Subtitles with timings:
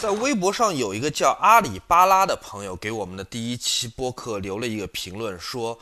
[0.00, 5.78] 在微博上有一个叫阿里巴拉的朋友给我们的第一期播客留了一个评论，说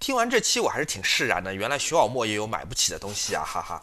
[0.00, 3.80] 听完这期我还是挺释然的，原来徐小沫也有买不起的东西啊，哈哈。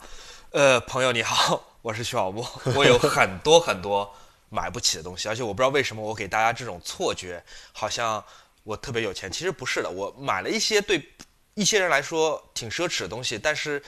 [0.51, 2.45] 呃，朋友你好，我是徐小沫，
[2.75, 4.13] 我有很多很多
[4.49, 7.41] 买不起的东西，而且我不知道为什么我给大家这种错觉，
[7.71, 8.21] 好像
[8.63, 11.01] 我特别有钱，其实不是的，我买了一些对
[11.53, 13.81] 一些人来说挺奢侈的东西，但是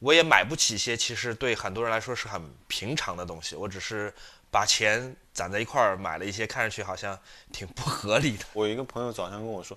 [0.00, 4.12] 我也买不起一些其实对很多人来说是很平常的东西，我只是
[4.54, 7.18] 把钱攒在一块儿买了一些看上去好像
[7.50, 8.44] 挺不合理的。
[8.52, 9.76] 我一个朋友早上跟我说，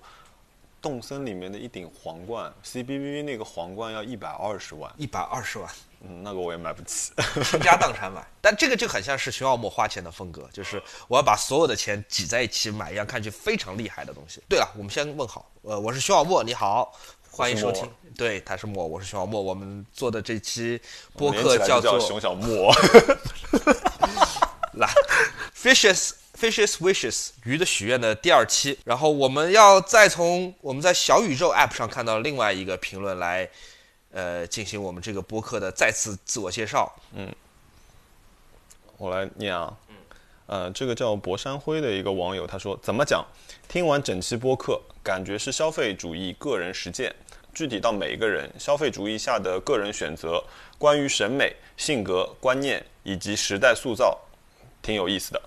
[0.80, 5.68] 动森里面的一顶皇冠，CBVV 那个皇冠要一百二十万，一百二十万，
[6.02, 7.10] 嗯，那个我也买不起。
[7.42, 14.40] 倾家荡产买，但这个就很像是熊小莫花钱的风格，就是我要把所有的钱挤在一起买一样看上去非常厉害的东西。
[14.48, 16.96] 对了，我们先问好，呃，我是熊小莫，你好，
[17.32, 17.90] 欢迎收听。
[18.16, 20.80] 对，他是莫，我是熊小莫，我们做的这期
[21.14, 22.72] 播客连起来就做熊小沫。
[24.78, 24.88] 来，
[25.54, 33.48] fishes fishes wishes 鱼的许愿的第二期，然后我们要再从我们在小宇宙 app 上看到另外一个评论来，
[34.12, 36.90] 呃，进行我们这个播客的再次自我介绍。
[37.14, 37.32] 嗯
[38.96, 39.76] 我来念啊，
[40.46, 43.24] 呃，这个叫博山辉的一个网友他说，怎么讲？
[43.68, 47.14] 听完整期播客，感觉是消费主义个人实践，
[47.54, 50.42] 具体到每一个人，消费主义下的个人选择，
[50.78, 54.18] 关于审美、性格、观念以及时代塑造，
[54.88, 55.42] 挺有意思的。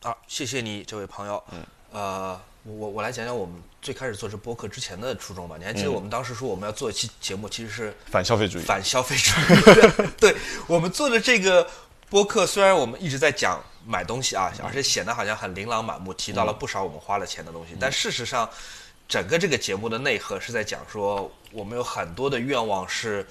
[0.00, 1.44] 啊，谢谢你，这位朋友。
[1.52, 5.56] 嗯，呃，我我来讲讲我们最开始做这播客之前的初衷吧。
[5.58, 10.08] 你还记得我们当时说我们要做一期节目，其实是反消费主义，反消费主义。
[10.18, 10.34] 对
[10.66, 11.68] 我们做的这个
[12.08, 18.48] 播客，虽然我们一直在讲买东西啊，而且显得好像很琳琅满目，提到了不少我们花了钱的东西，但事实上，
[19.06, 23.26] 整个这个节目的内核是在讲说，我们有很多的愿望是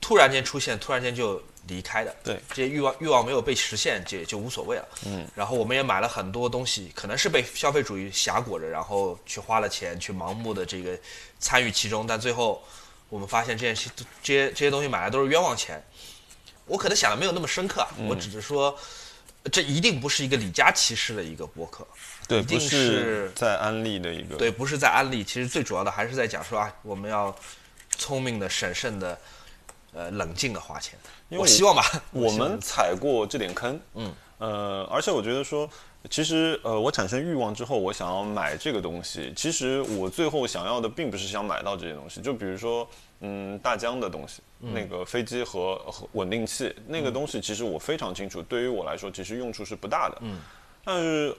[0.00, 2.14] 突然间出现，突然间就离开的。
[2.22, 4.88] 对这些欲望欲望没有被实现，这也就无所谓了。
[5.06, 10.98] 嗯，然后我们也买了很多东西，可能是被消费主义挟裹着，然后去花了钱，去盲目的这个
[11.38, 12.62] 参与其中，但最后
[13.08, 13.90] 我们发现这件事，
[14.22, 15.82] 这些这些东西买来都是冤枉钱。
[16.66, 18.78] 我可能想的没有那么深刻啊，我只是说，
[19.50, 21.84] 这一定不是一个李佳琦式的一个博客，
[22.28, 27.34] 对，一定不是在安利的一个，对，不是在安利，其实最主要的还是在讲说啊，我们要
[27.98, 29.18] 聪明的、审慎的、
[29.92, 30.98] 呃冷静的花钱。
[31.28, 35.68] 因为我希望吧， 我们踩过这点坑，嗯，呃，而且我觉得说，
[36.08, 42.88] 其实呃，我产生欲望之后，我想要买这个东西，其实我最后想要的并不是想买到这些东西，就比如说，
[43.20, 50.40] 嗯，大疆的东西，那个飞机和和稳定器那个东西，其实我非常清楚，对于我来说，其实用处是不大的，嗯，
[50.84, 51.36] 但是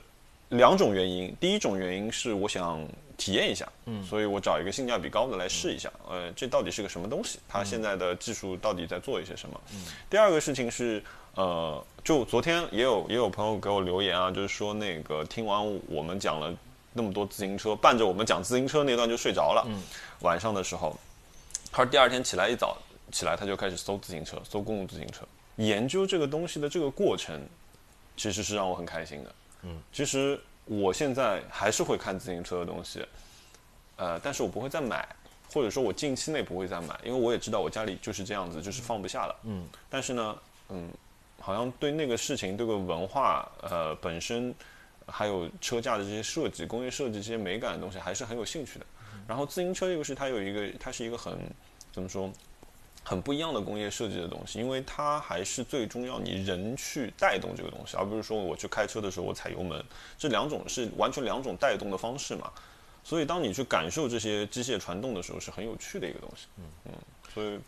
[0.52, 2.86] 两种原因，第一种原因是我想
[3.18, 7.40] 体验一下，嗯，所以我找一个性价比高的来试一下，呃，这到底是个什么东西？
[7.48, 9.62] 它现在的技术到底在做一些什么？
[9.74, 11.02] 嗯，第二个事情是，
[11.36, 16.54] 呃，就昨天也有也有朋友给我留言啊，就是说那个听完我们讲了
[16.94, 19.82] 那么多自行车，伴着我们讲自行车那段就睡着了，嗯，
[20.22, 21.00] 晚上的时候，
[21.72, 22.78] 他说第二天起来一早
[23.12, 25.26] 起来他就开始搜自行车，搜公共自行车，
[25.56, 27.40] 研究这个东西的这个过程，
[28.18, 29.34] 其实是让我很开心的。
[29.64, 33.06] 嗯，其实我现在还是会看自行车的东西，
[33.98, 35.08] 呃，但是我不会再买，
[35.54, 39.36] 或者说我近期内不会再买，因为我也知道我家里就是这样子，就是放不下了。
[39.44, 40.38] 嗯，但是呢，
[40.70, 40.90] 嗯，
[41.40, 44.54] 好像对那个事情、这个文化，呃，本身
[45.08, 48.86] 还有车架的这些设计、工业设计这些美感的东西，还是很有兴趣的。
[49.28, 51.38] 然后自行车这个是它有一个，它是一个很
[51.92, 52.32] 怎么说？
[53.04, 59.84] 很不一样的工业设计的东西，因为它还是最终要你人去带动这个东西，而不是说我去开车的时候我踩油门，
[60.18, 62.52] 这两种是完全两种带动的方式嘛。
[63.04, 66.46] 所以当你去感受这些机械传动的时候，是很有趣的一个东西。
[66.58, 66.94] 嗯嗯，
[67.34, 67.60] 所以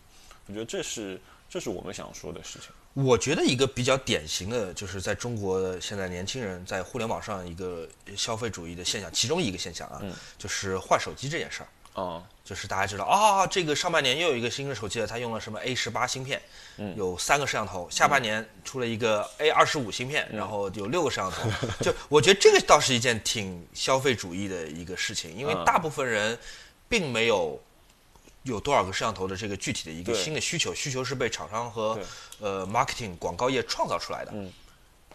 [0.45, 2.69] 我觉得这是这是我们想说的事情。
[2.93, 9.99] 我觉得一个比较典型的就是在中国现在年轻人在互联网上一个消费主义的现象，其中一个现象啊，
[10.37, 11.67] 就是换手机这件事儿。
[11.93, 16.41] 啊、就是大家知道啊，这个上半年又有一个新的手机了，它用了什么 A 十八芯片，
[16.77, 17.87] 嗯有三个摄像头。
[17.89, 21.49] 下半年出了一个 A 二十五芯片，然后有六个摄像头。
[21.83, 26.37] 就我觉得这个倒是一件挺消费主义的一个事情，因为大部分人
[26.89, 27.61] 并没有
[28.41, 31.99] 有多少个摄像头的这个具体的一个新的需求，需求是被厂商和
[32.39, 34.31] 呃 marketing 广告业创造出来的。
[34.33, 34.51] 嗯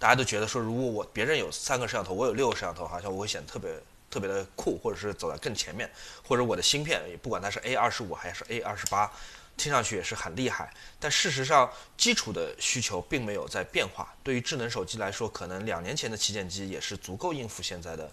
[0.00, 3.68] 大家都觉得说，如果我别人有三个摄像头，我有六个摄像头，好像我会显得特别
[4.10, 5.90] 特别的酷，或者是走在更前面，
[6.26, 9.10] 或者我的芯片，不管它是 A 二十五还是 A 二十八，
[9.56, 10.72] 听上去也是很厉害。
[10.98, 14.14] 但事实上，基础的需求并没有在变化。
[14.22, 18.12] 对于智能手机来说，可能两年前的旗舰机也是足够应付现在的，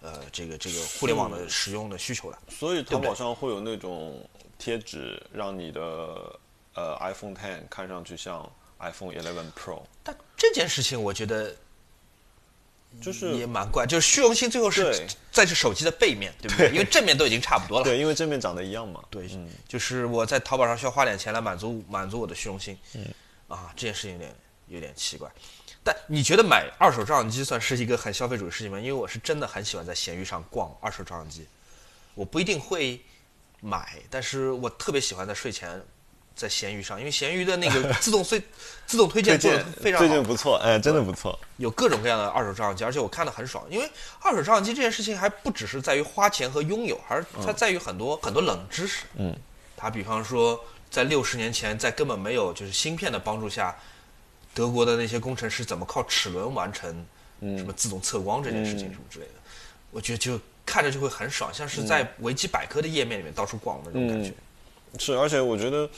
[0.00, 2.38] 呃，这个这个互联网的使用的需求了。
[2.48, 4.28] 所以淘宝上会有那种
[4.58, 5.80] 贴纸，让你的
[6.74, 9.82] 呃 iPhone Ten 看上去像 iPhone Eleven Pro。
[10.02, 11.54] 但这件事情，我觉得
[13.00, 16.70] 就是也蛮怪，就是虚荣心最后是在这手机的背面，对不对？
[16.70, 17.84] 因为正面都已经差不多了。
[17.84, 19.02] 对，因为正面长得一样嘛。
[19.10, 19.28] 对，
[19.66, 22.78] 就是我在淘宝上需要花点钱来满足满足我的虚荣心。
[22.94, 23.06] 嗯，
[23.48, 24.34] 啊，这件事情有点
[24.68, 25.30] 有点奇怪。
[25.84, 28.78] 但你觉得买二手照相机算是一个很消费主义的事情吗？
[28.78, 31.46] 因为我是真的很喜欢在闲鱼上逛二手照相机，
[32.14, 33.00] 我不一定会
[33.60, 35.82] 买，但是我特别喜欢在睡前
[36.34, 38.42] 在闲鱼上，因为闲鱼的那个自动推
[38.86, 41.38] 自动推荐做的非常最好，近不错，哎，真的不错。
[41.56, 43.64] 有各种各样的二手照相机，而且我看的很爽。
[43.70, 43.90] 因为
[44.20, 49.04] 二手照相机这件事情还不只是在于花钱和拥有，而它在于很多、很多冷知识。
[49.16, 49.34] 嗯，
[49.76, 53.74] 它比方说，在六十年前，在根本没有就是芯片的帮助下，
[54.54, 57.06] 德国的那些工程师怎么靠齿轮完成
[57.40, 59.32] 什么自动测光这件事情什么之类的，
[59.90, 64.32] 我觉得就看着就会很爽，像是在维基百科的页面里面到处逛那种感觉。
[64.98, 65.88] 是，而且我觉得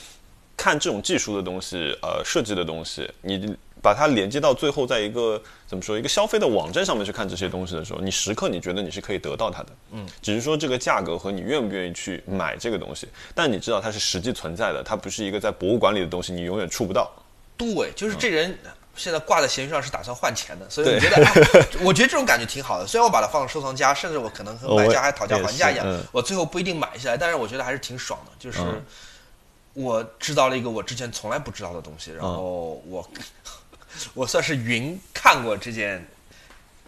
[0.57, 17.11] 看这种技术的东西，呃，设计的东西，你把它连接到最后，在一个怎么说一个消费的网站上面去看这些东西的时候，你时刻你觉得你是可以得到它的，嗯，只是说这个价格和你愿不愿意去买这个东西，但你知道它是实际存在的，它不是一个在博物馆里的东西，你永远触不到。
[17.57, 18.57] 对，就是这人
[18.97, 22.87] 现在挂在闲鱼上是打算换钱的，所以我觉得，哎， 我觉得这种感觉挺好的。
[22.87, 28.83] 虽然我把它放收藏夹，甚至我可能和买家还讨价还价一样，我最后不一定买下来，但是我觉得还是挺爽的，就是嗯
[29.75, 33.11] 我知道了一个我之前从来不知道的东西，然后我、
[34.15, 36.07] 我算是云看过这件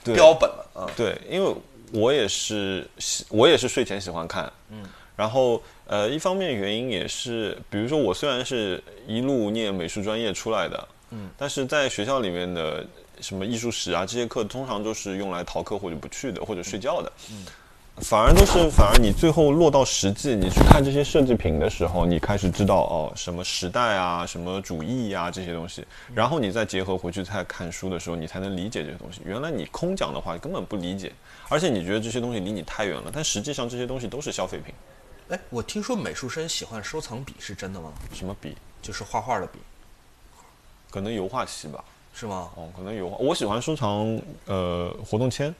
[0.04, 0.88] 标本了啊。
[0.96, 1.54] 对，因为
[1.92, 4.84] 我也是喜，我也是睡前喜欢看，嗯，
[5.16, 12.86] 然后呃，一方面原因也是，比如说我虽然是一路念美术专业出来的，嗯，但是在学校里面的
[13.20, 17.44] 什么艺术史啊这些课，通常都是用来逃课或者不去的，或者睡觉的，嗯。
[18.02, 25.84] 反而都是，反而你最后落到实际，你去看这些设计品的时候，你开始知道哦，什么时代啊，什么主义啊这些东西，
[26.14, 29.22] 然后你再结合回去再看书的时候，你才能理解这些东西。
[29.24, 31.10] 原来你空讲的话根本不理解，
[31.48, 34.74] 而且你觉得这些东西离你太远了，但实际上这些东西都是消费品。
[35.30, 37.90] 哎，我听说美术生喜欢收藏笔，是真的吗？
[38.12, 38.56] 什么笔？
[38.82, 39.58] 就是画画的笔，
[40.90, 41.82] 可能油画系吧。
[42.12, 42.48] 是吗？
[42.54, 43.16] 哦，可能油画。
[43.18, 45.54] 我喜欢收藏呃活动签，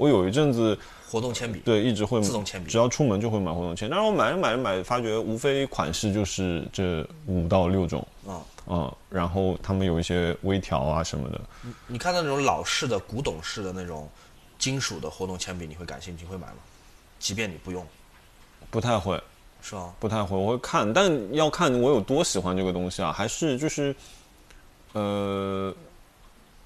[0.00, 0.76] 我有一阵子
[1.10, 3.90] 活动铅笔，对一直会自动铅笔只要出门就会买活动铅。
[3.90, 8.00] 但是我买着买着买，发觉无非款式就是这五到六种。
[8.26, 11.38] 啊、嗯，然后他们有一些微调啊什么的，
[11.86, 14.08] 你看到那种老式的、古董式的那种
[14.58, 16.54] 金属的活动铅笔，你会感兴趣，会买吗？
[17.18, 17.86] 即便你不用，
[18.70, 19.22] 不太会，
[19.60, 19.92] 是啊？
[20.00, 20.34] 不太会。
[20.34, 23.94] 我会看，但要看我有多喜欢这个东西啊，还是就是，
[24.94, 25.74] 呃，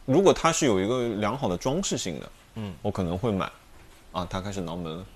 [0.05, 3.51] 如果它是有一个良好的装饰性的，嗯，我可能会买。
[4.13, 5.07] 啊，他开始挠门了。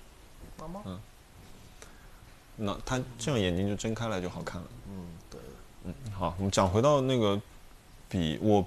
[0.59, 0.99] 妈妈，
[2.57, 4.67] 那他这样眼睛就睁开来就好看了。
[4.89, 5.39] 嗯，对，
[5.85, 7.41] 嗯好，我们讲回到那个
[8.09, 8.65] 笔，我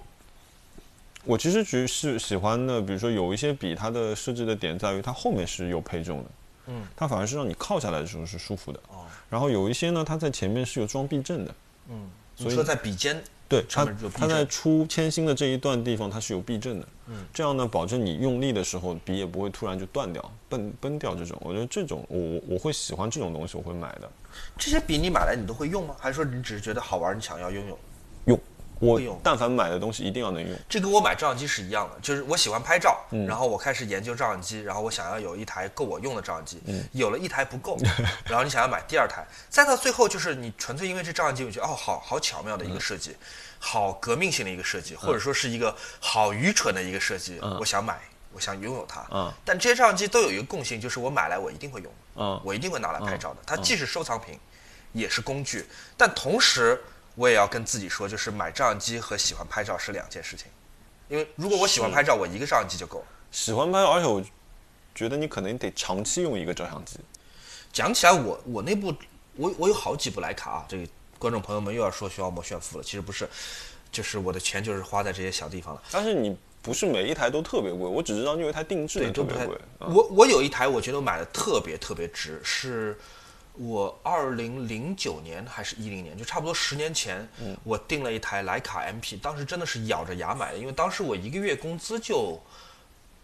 [1.24, 6.30] 我其实只是喜欢的，比如说有一些笔，它的设计的点在于它后面是有配重的，
[6.68, 8.80] 嗯，它反而是让你靠下来的时候是舒服的。
[8.88, 11.54] 哦，然后有一些呢，它在前面是有装避震的，
[11.90, 12.10] 嗯，
[12.42, 21.36] 所以你说在笔尖，对，它它在出铅芯的这一段地方它是有避震的，嗯，这样呢，保证你用力的时候笔也不会突然就断掉、崩崩掉这种。
[21.42, 24.10] 我觉得这种我我我会喜欢这种东西，我会买的。
[24.58, 25.94] 这些笔你买来你都会用吗？
[25.98, 27.78] 还是说你只是觉得好玩，你想要拥有？
[29.22, 30.58] 但凡买的东西一定要能用。
[30.68, 33.26] 这跟我买照相机是一样的，就是我喜欢拍照，嗯。
[33.26, 36.84] 然后我开始研究照相机，然后我想要有一台够我用的照相机，嗯。
[36.92, 37.78] 有了一台不够，
[38.26, 43.16] 然后你想要买第二台，再到最后就是你纯粹因为这照相机，我觉得哦，好好巧妙的一个设计，
[43.58, 48.00] 好革命性的一个设计，或者说是一个好愚蠢的一个设计，我想买，
[48.32, 49.32] 我想拥有它，嗯。
[49.44, 52.40] 但这些照相机都有一个共性，就是我买来我一定会用，嗯。
[52.44, 54.38] 我一定会拿来拍照的，它既是收藏品，
[54.92, 56.82] 也是工具，但同时
[57.14, 60.46] 我也要跟自己说，就是买照相机和喜欢拍照是两件事情。
[61.08, 63.04] 因为如果我喜欢拍照，我一个照相机就够了。
[63.30, 64.22] 喜欢拍，而且我
[64.94, 66.98] 觉得你可能得长期用一个照相机。
[67.72, 68.94] 讲起来我，我那部
[69.36, 70.86] 我我有好几部徕卡啊，这个
[71.18, 73.28] 观众朋友们又要说徐小莫炫富了，其实不是，
[73.90, 75.82] 就是我的钱就是花在这些小地方了。
[75.90, 79.54] 但是你不是每一台都特别贵，我只知道你有一台定制的特别贵。
[79.78, 82.98] 啊我我有一台，我觉得我买的特别特别值，是
[83.54, 92.40] 我二零零九年还是一零年，就差不多十年前，嗯我订了一台徕卡 MP，当时真的是咬着牙买的，因为当时我一个月工资就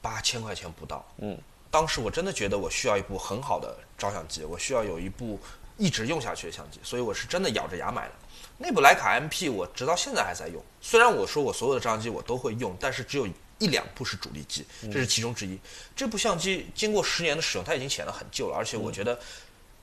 [0.03, 1.05] 八千块钱不到。
[1.19, 1.39] 嗯，
[1.71, 5.41] 当时我真的觉得我需要一部很好的照相机，我需要有一部
[5.79, 8.13] 一直用下去的相机，所以我是真的咬着牙买的。
[8.59, 13.27] 那部徕卡 MP 我直到现在还在用，虽然我说我所有的照相机我都会用，但是只有
[13.59, 15.59] 一两部是主力机，这是其中之一。
[15.97, 19.19] 这部相机经过十年的使用，它已经显得很旧了，而且我觉得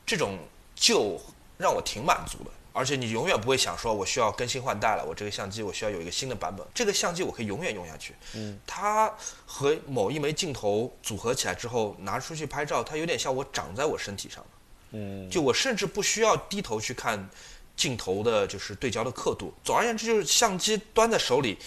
[0.05, 0.38] 这种
[0.75, 1.19] 就
[1.57, 8.13] 让我挺满足的，而且你永远不会想说我需要更新换代了，我这个相机我需要有一个新的版本，这个相机我可以永远用下去。
[8.33, 9.12] 嗯，它
[9.45, 14.50] 和某一枚镜头组合起来之后拿出去拍照，它有点像我长在我身体上的。
[14.91, 17.29] 嗯，就我甚至不需要低头去看
[17.75, 19.53] 镜头的，就是对焦的刻度。
[19.63, 21.57] 总而言之，就是相机端在手里，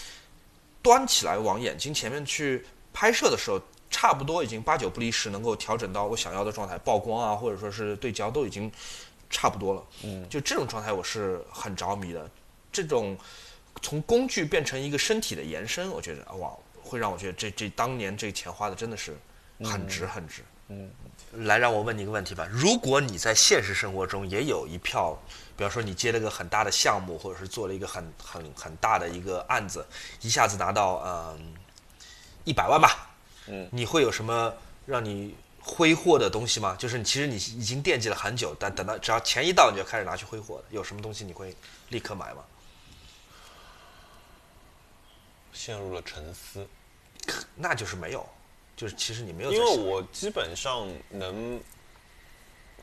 [0.80, 8.70] 端起来往眼睛前面去拍摄的时候，差不多已经八九不离十，能够调整到我想要的状态，曝光啊，或者说是对焦都已经
[9.30, 9.82] 差不多了。
[10.04, 12.30] 嗯，就这种状态我是很着迷的。
[12.70, 13.16] 这种
[13.80, 16.52] 从工具变成一个身体的延伸，我觉得哇，
[16.82, 19.16] 会让我觉得这这当年这钱花的真的是
[19.64, 20.42] 很值很值。
[20.68, 20.90] 嗯，
[21.46, 22.46] 来，让我问你一个问题吧。
[22.50, 25.18] 如果你在现实生活中也有一票，
[25.56, 29.86] 比方说你接了个很大的项目，或者是做了一个很很很大的一个案子，
[30.20, 31.54] 一下子拿到嗯
[32.44, 33.07] 一百万吧，
[33.48, 34.54] 嗯，你会有什么
[34.86, 36.76] 让你挥霍的东西吗？
[36.78, 40.64] 就是你其实你已经惦记了很久，但等到只要钱一到，你就开始拿去挥霍了。
[40.70, 41.54] 有什么东西你会
[41.88, 42.44] 立刻买吗？
[45.52, 46.66] 陷入了沉思，
[47.56, 48.24] 那就是没有，
[48.76, 51.60] 就是其实你没有在因为我基本上能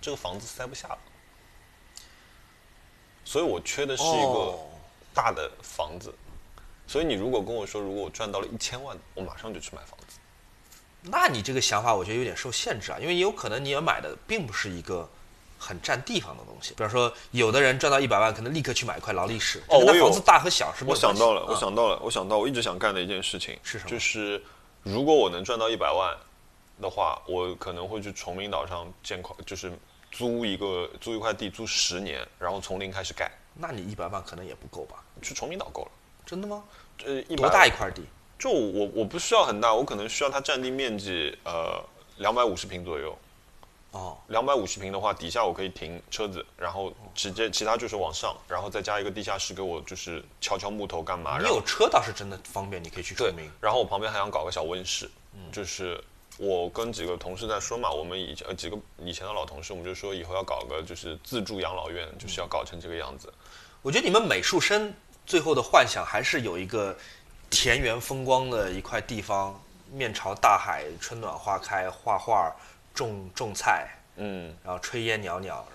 [0.01, 0.97] 这个房子塞不下了，
[3.23, 4.67] 所以我缺的是一个哦
[5.13, 6.13] 大的房子。
[6.85, 10.17] 所以你如果跟我说，如果我赚到了一千万，我马上就去买房子。
[11.07, 15.07] 那你这个想法，我觉得有点受限制啊，因为也有可能你要买的并不是一个
[15.59, 16.71] 很占地方的东西。
[16.71, 24.41] 比方说，有的人赚到一百万，可能立刻去买一块劳力士，哦我房子大和小是没我想到了，啊我想到了，我想到我一直想干的一件事情是什么就是
[24.83, 26.15] 如果我能赚到一百万
[26.81, 29.71] 的话，我可能会去崇明岛上建块，就是
[30.11, 33.31] 租一个租一块地，租十年，然后从零开始盖。
[33.53, 34.97] 那你一百万可能也不够吧？
[35.21, 35.91] 去崇明岛够了，
[36.25, 36.63] 真的吗？
[37.05, 38.03] 呃，一多大一块地？
[38.37, 41.83] 就我我不需要很大，我可能需要它占地面积呃
[42.17, 43.17] 两百五十平左右。
[43.91, 51.39] 哦，两百五十平的话，底下我可以停车子，然后直接其他就是往上，然后再加一个地下室给我就是敲敲木头干嘛。
[51.39, 55.09] 你有车倒是真的方便，你可以去崇对明。，然后我旁边还想搞个小温室，
[55.49, 55.97] 就是
[56.37, 63.33] 我跟几个同事在说嘛，我们以前呃几个以前的老同事，我们就说以后要搞个就是自助养老院，就是要搞成这个样子。
[63.81, 64.93] 我觉得你们美术生
[65.25, 66.93] 最后的幻想还是有一个
[67.49, 69.59] 田园风光的一块地方，
[69.91, 72.53] 面朝大海，春暖花开，画画、
[72.93, 73.87] 种种菜，
[74.17, 75.65] 嗯，然后炊烟袅袅，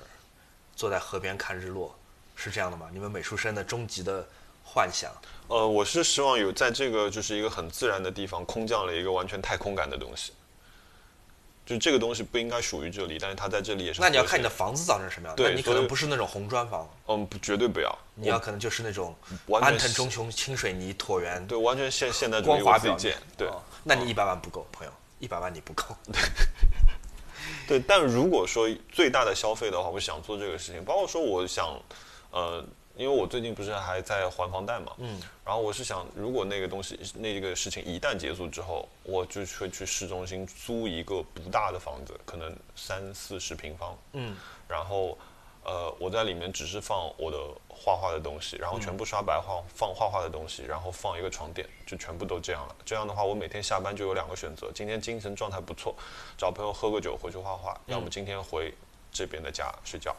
[0.77, 1.95] 坐在河边看日落，
[2.37, 2.89] 是这样的吗？
[2.93, 4.27] 你们美术生的终极的
[4.65, 5.11] 幻想？
[5.49, 10.33] 呃，我是希望有在这个就是一个很自然的地方空降了一个完全太空感的东西。
[11.65, 14.01] 就这个东西不应该属于这里，但是它在这里也是。
[14.01, 19.15] 那你要看你的，房子造成什么样，对那你可能不是那种红砖房，嗯，不绝对不要，你要可能就是那种
[19.61, 23.49] 安藤忠雄清水泥椭圆对完全现现代主义光滑表我自对。
[23.49, 25.85] 哦那你一百万不够，朋友，一百万你不够。
[27.67, 31.81] 对，但如果说最大的消费的话，我想做这个事情，包括说我想，
[32.31, 32.63] 呃，
[33.01, 44.37] 因为我最近不是还在还房贷嘛，嗯，然后我是想，如果那个东西那个事情一旦结束之后，我就会去市中心租一个不大的房子，可能三四十平方，嗯，
[44.69, 45.17] 然后
[45.65, 47.39] 呃，我在里面只是放我的
[47.69, 52.77] 画画的东西，然后全部刷白画，放画画的东西，然后放一个床垫，就全部都这样了。
[52.85, 55.97] 这样的话，我每天下班就有两个选择：今天精神状态不错，
[56.37, 58.75] 找朋友喝个酒回去画画；要么今天回
[59.11, 60.15] 这边的家睡觉。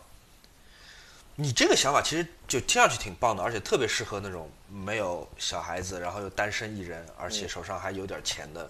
[1.36, 8.70] 你这个想法其实就听上去挺棒的，而且特别适合那种没有小孩子，然后又单身一人，而且手上还有点钱的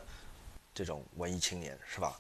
[0.73, 2.17] 这种文艺青年，是吧？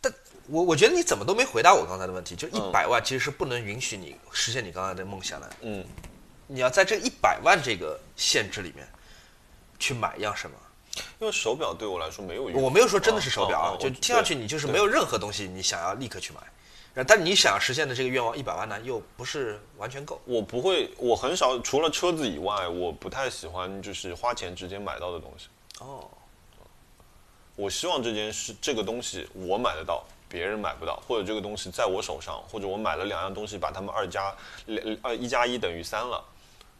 [0.00, 0.12] 但
[0.46, 5.50] 我我觉得你怎么都没回答我刚才的问题，就一百万其实是不能允许你实现你刚才的梦想的。
[5.62, 5.84] 嗯，
[6.46, 8.86] 你要在这一百万这个限制里面
[9.78, 10.56] 去买一样什么？
[11.18, 12.62] 因为手表对我来说没有用。
[12.62, 16.40] 我没有说真的是手表啊就听上去你就是没有任何东西你想要立刻去买，
[17.02, 20.20] 但你想要实现的这个愿望一百万呢，又不是完全够。
[20.24, 25.48] 我不会，我很少除了车子以外，我不太喜欢就是花钱直接买到的东西。
[25.80, 26.08] 哦，
[27.56, 34.32] 我希望这件事这个东西我买得到，别人买不到，或者这个东西在我手上，或者我买了两样东西，把它们二加
[34.66, 36.24] 两呃一加一等于三了，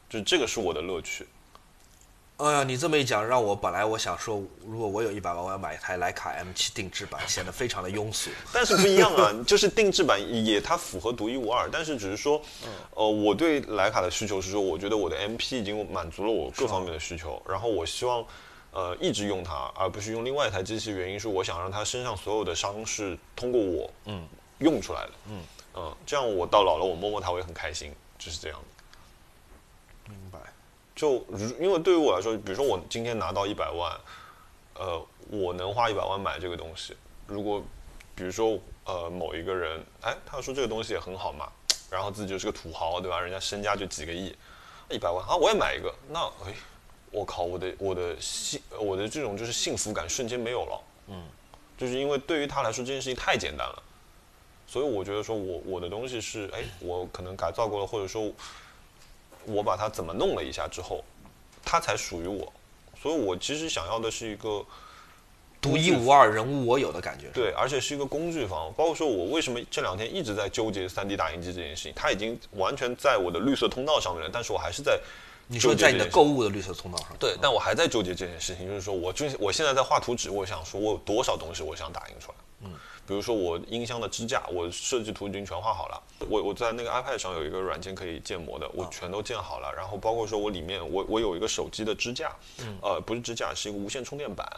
[0.08, 1.26] 就是这个是我的乐趣。
[2.36, 8.28] 哎呀，你这么一讲，让我本来我想说，如果我有一百万，我要买一台徕卡 M 7定制版，显得非常的庸俗。
[8.52, 12.42] 但是不一样啊，就是定制版也它符合独一无二，但是只是说，
[12.94, 18.26] 呃，我对徕卡的需求是说，我觉得我的 MP 已经满足了我各方面的需求，然后我希望，
[18.72, 20.90] 呃，一直用它，而不是用另外一台机器。
[20.90, 24.26] 原因是我想让它身上所有的伤是通过我，嗯，
[24.58, 25.10] 用出来的，
[25.76, 28.73] 嗯这样我到老了我摸摸它我也很开心，就是这样的。
[30.94, 34.00] 就如因为对于我来说，比如说我今天拿到一百万，
[34.74, 36.96] 呃，我能花一百万买这个东西。
[37.26, 37.62] 如果
[38.14, 41.50] 比如说呃某一个人，哎，他说这个东西也很好嘛，
[41.90, 43.20] 然后自己就是个土豪，对吧？
[43.20, 44.34] 人家身家就几个亿，
[44.88, 46.54] 一百万啊，我也买一个，那哎，
[47.10, 51.24] 我靠，我的我的幸我的这种就是幸福感瞬间没有了，嗯，
[51.76, 53.82] 就是因为对于他来说这件事情太简单了，
[54.66, 58.30] 所以我觉得说我我的东西是哎，我可能改造过了，或者说
[59.46, 61.04] 我把它怎么弄了一下之后，
[61.64, 62.52] 它才属于我，
[63.00, 64.64] 所以我其实想要的是一个。
[65.60, 67.30] 独一无二、人无我有的感觉。
[67.32, 68.70] 对，而且是一个工具房。
[68.76, 75.00] 包括说我为什么这两天一直在纠结 3D 打印机这件事情，它已经完全在我的绿色通道上面了，但是我还是在。
[75.46, 77.16] 你说在你的购物的绿色通道上？
[77.18, 82.34] 对，但我还在纠结这件事情，就是说我就我现在在画图纸，我想说我有多少东西我想打印出来。
[82.64, 82.70] 嗯。
[83.06, 86.02] 比如说我音箱的支架，我设计图已经全画好了。
[86.28, 89.72] 我我在那个 iPad 上有一个软件可以建模的，我全都建好了。
[89.76, 92.34] 然后包括说我里面我我有一个手机的支架，
[92.80, 94.48] 呃，不是支架，是一个无线充电板。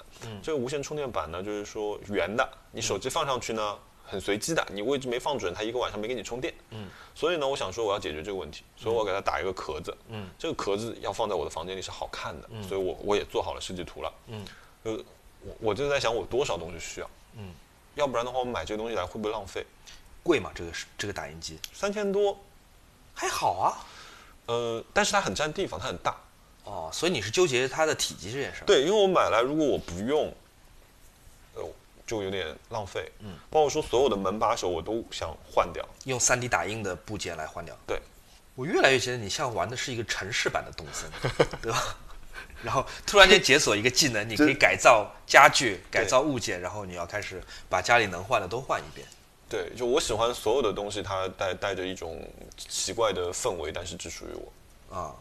[0.42, 6.54] 这个无线充电板呢，就是说圆的，你手机放上去呢很随机的，你位置没放准，它一个晚上没给你充电。
[6.70, 6.88] 嗯。
[7.14, 9.96] 所以呢，我想说我要解决这个问题，所以我给它打一个壳子。
[10.08, 10.28] 嗯。
[10.38, 14.12] 这个壳子要放在我的房间里是好看的，嗯所以我我也做好了设计图了。
[14.28, 14.46] 嗯。
[14.84, 14.92] 呃，
[15.42, 17.10] 我我就在想我多少东西需要。
[17.36, 17.52] 嗯。
[17.96, 19.66] 要不然的话，我买这个东西来会不会浪费？
[20.22, 20.50] 贵吗？
[20.54, 22.38] 这个是这个打印机三千多，
[23.14, 23.84] 还好啊。
[24.46, 26.16] 呃，但是它很占地方，它很大。
[26.64, 28.62] 哦，所以你是纠结它的体积这件事？
[28.64, 30.32] 对，因为我买来如果我不用，
[31.54, 31.64] 呃，
[32.06, 33.10] 就有点浪费。
[33.20, 33.36] 嗯。
[33.50, 37.76] 包括说所有的门把手我都想换掉，用 3D 打印的部件来换掉。
[37.86, 38.00] 对。
[38.54, 41.10] 我越来越觉得你像玩的是一个城市版的动森，
[41.60, 41.96] 对吧？
[42.62, 49.06] 然后突然间解锁一个技能，你可以改造家具、改造物件，然后你要开始把家里能换的都换一遍。
[49.48, 54.96] 对，就我喜欢所有的东西，它带带着一种奇怪的氛围，但是只属于我。
[54.96, 55.14] 啊，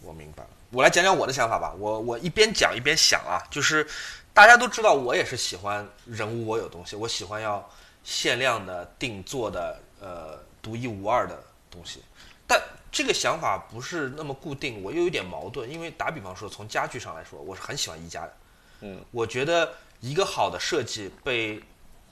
[0.00, 0.50] 我明白了。
[0.70, 1.74] 我来讲讲我的想法吧。
[1.78, 3.86] 我我一边讲一边想啊，就是
[4.32, 7.68] 大家都知道，我也是喜欢人无我有东西，我喜欢要
[8.04, 12.02] 限量的、定做的、呃，独一无二的东西，
[12.46, 12.60] 但。
[12.94, 15.68] 这个想法不是那么固定，我又有点矛盾。
[15.68, 18.36] 因为打比方说，从家具上来说，我是很喜欢宜家的。
[18.82, 21.60] 嗯，我觉得一个好的设计被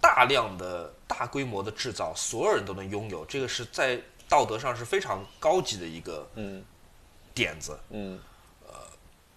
[0.01, 3.97] 大量的大规模的制造，所有人都能拥有，这个是在
[4.29, 6.65] 道德上是非常高级的一个嗯
[7.33, 7.79] 点子。
[7.91, 8.19] 嗯，
[8.67, 8.75] 呃，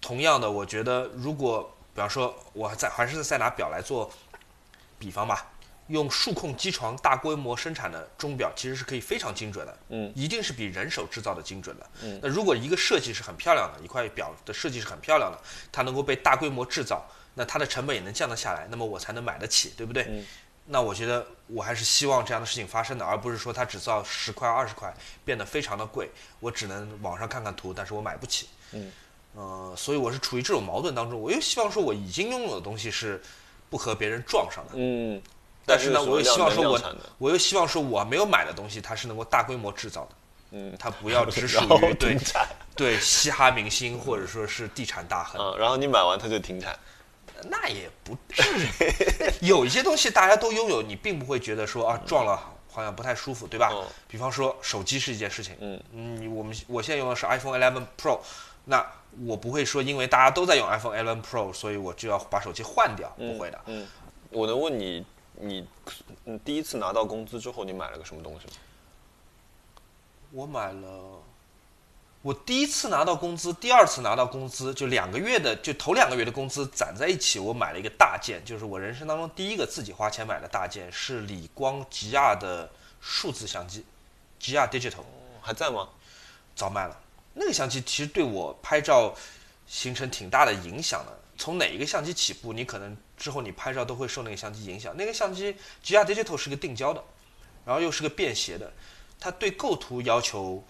[0.00, 1.62] 同样的，我觉得如果
[1.94, 4.10] 比方说我在还是再拿表来做
[4.98, 5.52] 比方吧。
[5.88, 12.18] 用数控机床大规模生产的钟表其实是可以非常精准的，嗯，一定是比人手制造的精准的，嗯。
[12.22, 15.38] 那如果一个设计是很漂亮的，一块表的设计是很漂亮的，
[15.70, 20.04] 它能够被大规模制造，那它的成本也能降得下来，那么我才能买得起，对不对？
[20.08, 20.26] 嗯。
[20.68, 24.92] 那我觉得我还是希望这样的事情发生的，而不是说它只造十块二十块
[25.24, 28.92] 变得非常的贵，我只能网上看看图，但是我买不起，嗯。
[29.36, 33.22] 呃，所以我是处于这种矛盾当中，我又希望说我已经拥有的东西是
[33.70, 35.22] 不和别人撞上的，嗯。
[35.66, 36.80] 但是呢，我又希望说，我
[37.18, 40.08] 我又希望说，我没有买的东西，它是能够大规模制造的。
[40.52, 42.16] 嗯，它不要只属 于对
[42.76, 45.42] 对嘻哈明星或者说是地产大亨。
[45.42, 46.78] 嗯，然后你买完它就停产。
[47.50, 53.72] 那也不至于，有一些东西大家都拥有，你并不会觉得说啊撞了好像不太舒服，对吧？
[54.06, 55.54] 比方说手机是一件事情。
[55.60, 58.20] 嗯嗯，我们我现在用的是 iPhone 11 Pro，
[58.64, 58.86] 那
[59.26, 63.60] 我不会说因为大家都在用 iPhone 11 Pro，所以我就要把手机换掉，不会的。
[63.66, 63.86] 嗯，
[64.30, 65.04] 我能问你？
[65.38, 65.66] 你，
[66.24, 68.52] 你，第一次拿到工资之后，你买了个什么东西吗？
[70.32, 71.22] 我买了，
[72.22, 82.68] 我第一次拿到工资，第二次拿到工资，就两个月的，就头两个月的工资攒在一起，我买了一个大件，就是我人生当中第一个自己花钱买的大件，是理光吉亚的
[83.00, 83.84] 数字相机，
[84.38, 85.04] 吉亚 Digital，
[85.40, 85.88] 还在吗？
[86.54, 87.00] 早卖了。
[87.34, 89.14] 那个相机其实对我拍照
[89.66, 91.18] 形成挺大的影响的。
[91.38, 94.96] 从哪一个相机起步，你可能之后你拍照都会受那个相机影响。
[94.96, 97.02] 那个相机 G R Digital 是个定焦的，
[97.64, 98.72] 然后又是个便携的，
[99.20, 100.64] 它对构图要求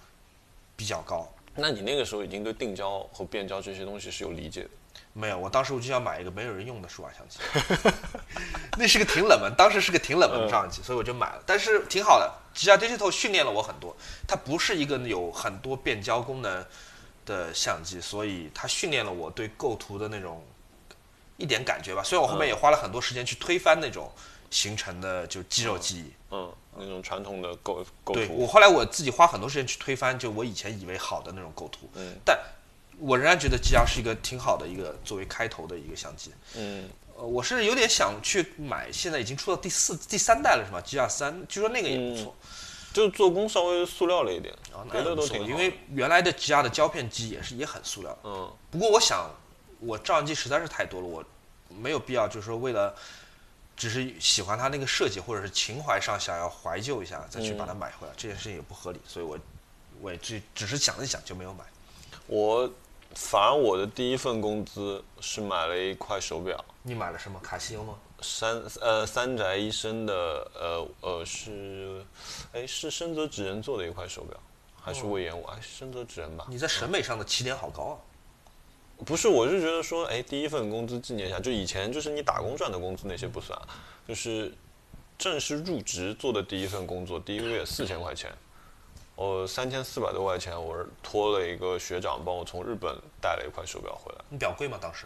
[0.77, 1.33] 比较高。
[1.55, 4.71] 那你那个时候已经对定焦和变焦这些东西是有理解的？
[5.13, 7.39] 没有，我当时我就想买一个没有人用的数码相机，
[8.77, 11.43] 那是个挺冷门，当时是个挺冷门的相机，所以我就买了。
[11.47, 13.97] 但是挺好的，G R Digital 训练了我很多。
[14.29, 16.67] 它不是一个有很多变焦功能
[17.25, 20.45] 的相机，所以它训练了我对构图的那种。
[21.37, 24.11] 一点感觉吧，虽然我后面也花了很多时间去推翻那种
[24.51, 28.20] 形成的就肌肉记忆，嗯，那种传统的构构图。
[28.20, 32.38] 对我后来我自己花很多时间去推翻，就我以前以为好的那种构图，嗯，但
[32.99, 42.35] 我仍然觉得 G R 是一个挺好的一个作为开头的一个相机，嗯，呃，我是有点想去买，现在已经出到第四、第三代了是吧？G R 三，据说那个也不错，
[42.94, 44.55] 就是做工稍微塑料了一点，
[44.90, 49.29] 别的都挺，因为原来的 G R 的胶片机也是也很塑料，嗯，不过我想。
[49.81, 51.25] 我照相机实在是太多了，我
[51.69, 52.95] 没有必要，就是说为了
[53.77, 59.39] 只是喜欢它那个设计，或者是情怀上想要怀旧一下，再去把它买回来，这件事情也不合理，所以我
[60.01, 61.65] 我也只只是想一想就没有买。
[62.27, 62.71] 我
[63.15, 67.39] 反而我的第一份工资是买了一块手表，你买了什么？
[67.41, 67.95] 卡西欧吗？
[68.23, 70.15] 三呃三宅一生的
[70.55, 72.03] 呃呃是，
[72.55, 74.41] 哎是深泽直人做的一块手表，
[74.81, 75.45] 还是魏延武？
[75.45, 76.47] 哎深泽直人吧？
[76.49, 77.97] 你在审美上的起点好高啊！
[79.05, 83.57] 不是，我是觉得说，哎，第一份工资纪念一下，就以前就是你打工赚的工资那些不算，
[84.09, 84.53] 就是
[85.19, 88.33] 正式入职做的第一份工作，第一个月四千块钱，
[89.15, 94.79] 我三千四百多块钱，我是托了一个学长帮我从日本带了一块手表回来，你表贵吗？
[94.81, 95.05] 当时？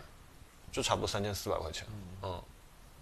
[0.71, 1.85] 就差不多三千四百块钱，
[2.23, 2.41] 嗯，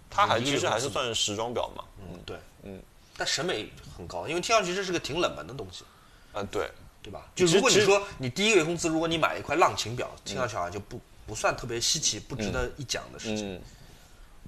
[0.09, 2.81] 它还其实还是算时装表嘛，嗯，对，嗯，
[3.15, 5.85] 但审美很高，因为听上去这是个挺冷门的东西，
[6.33, 6.67] 啊，对。
[7.01, 7.25] 对吧？
[7.33, 13.55] 就如果你说你第一个月工资，如果你买一块浪琴表，听上去好像就不不算特别稀奇、不值得一讲的事情。
[13.55, 13.61] 嗯，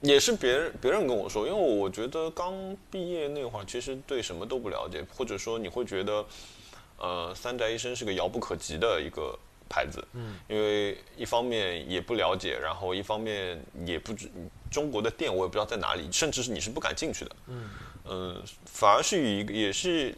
[0.01, 2.53] 也是别人别人跟我说，因为我觉得刚
[2.89, 6.25] 毕业那会儿，其实对什么都不了解，或者说你会觉得，
[6.97, 9.37] 呃，三宅一生是个遥不可及的一个
[9.69, 10.05] 牌子。
[10.13, 14.29] 嗯，因为一方面也不了解，然后一方面也不知
[14.69, 17.35] 中国的店我也不知道在哪里，甚至是你是不敢进去的。
[17.47, 17.69] 嗯，
[18.05, 20.13] 嗯，反而是与一个也是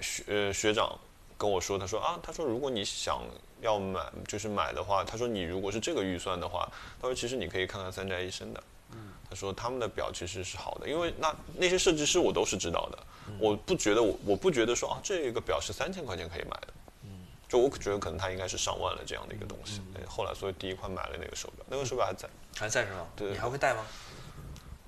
[0.00, 0.98] 学呃学长。
[1.36, 3.22] 跟我说，他说啊，他说如果你想
[3.60, 6.70] 要买，就是买的话，他说你如果是这个预算的话，
[7.00, 12.98] 他说其实你可以看看三宅一生的，嗯，他说他们的表其实是好的，因为那那些设计师我都是知道的，
[13.38, 16.68] 我不觉得我我不觉得说啊这个表是三千块钱可以买的，
[17.04, 23.06] 嗯，就我觉得可能它应该是上万了这样的一个东西，后来所以第一块买了那个手表，那个手表还在，还在是吗？
[23.16, 23.84] 对，你还会戴吗？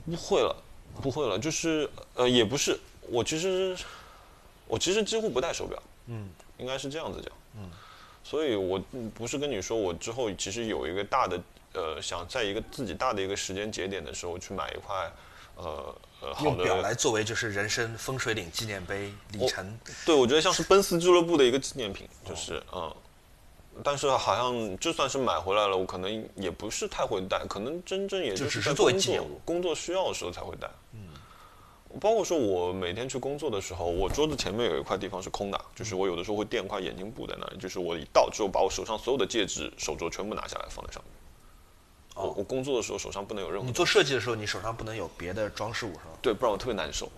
[0.05, 0.55] 不会了，
[1.03, 2.79] 不会了，就是呃也不是，
[3.09, 3.77] 我其实
[4.69, 6.29] 我其实几乎不戴手表，嗯。
[6.59, 7.71] 应该是这样子讲，嗯，
[8.25, 8.83] 所以我
[9.15, 11.39] 不是跟你说，我之后其实有一个大的，
[11.75, 15.13] 呃，想在一个自己大的一个时间节点的时候去买一块，
[15.57, 19.79] 呃呃，用表来作为就是人生风水岭纪念碑里程。
[20.07, 22.97] 对，我觉得像是奔斯俱乐部的一个纪念品，就是嗯，
[23.85, 31.06] 但是好像就算是买回来了，我可能也不是太会戴，可能真正也就是在工作工作需要的时候才会戴，嗯。
[32.01, 41.13] 包括说，我每天去工作的时候，我桌子前面有一块地方是空的，就是我有的时候会垫块眼镜布在那里，就是我一到之后，把我手上所有的戒指、手镯全部拿下来放在上面。
[42.15, 43.67] 哦，我工作的时候手上不能有任何。
[43.67, 46.19] 你做设计的时候，你手上不能有别的装饰物是吧？
[46.23, 47.11] 对，不然我特别难受。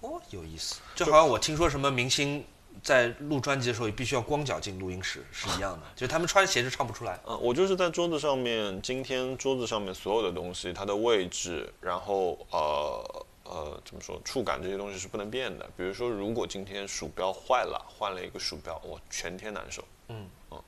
[0.00, 2.44] 哦，有意思，就好像我听说什么明星
[2.82, 7.20] 在录专辑的时候，也必须要光脚进录音室是一样的，就是他们穿鞋是唱不出来。
[7.26, 13.26] 嗯，我就是在桌子上面，今天桌子上面所有的东西，它的位置，然后呃。
[13.50, 14.20] 呃，怎么说？
[14.24, 15.68] 触感这些东西是不能变的。
[15.76, 19.84] 比如说，如果今天鼠标坏了，换了一个鼠标，我全天难受。
[20.08, 20.62] 嗯嗯，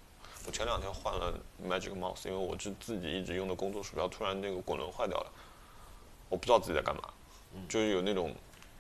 [0.46, 1.32] 我前两天换了
[1.64, 5.32] Magic Mouse，因为我是自己一直用的工作鼠标，突然那个滚轮坏掉了，
[6.28, 7.02] 我不知道自己在干嘛，
[7.68, 8.34] 就是有那种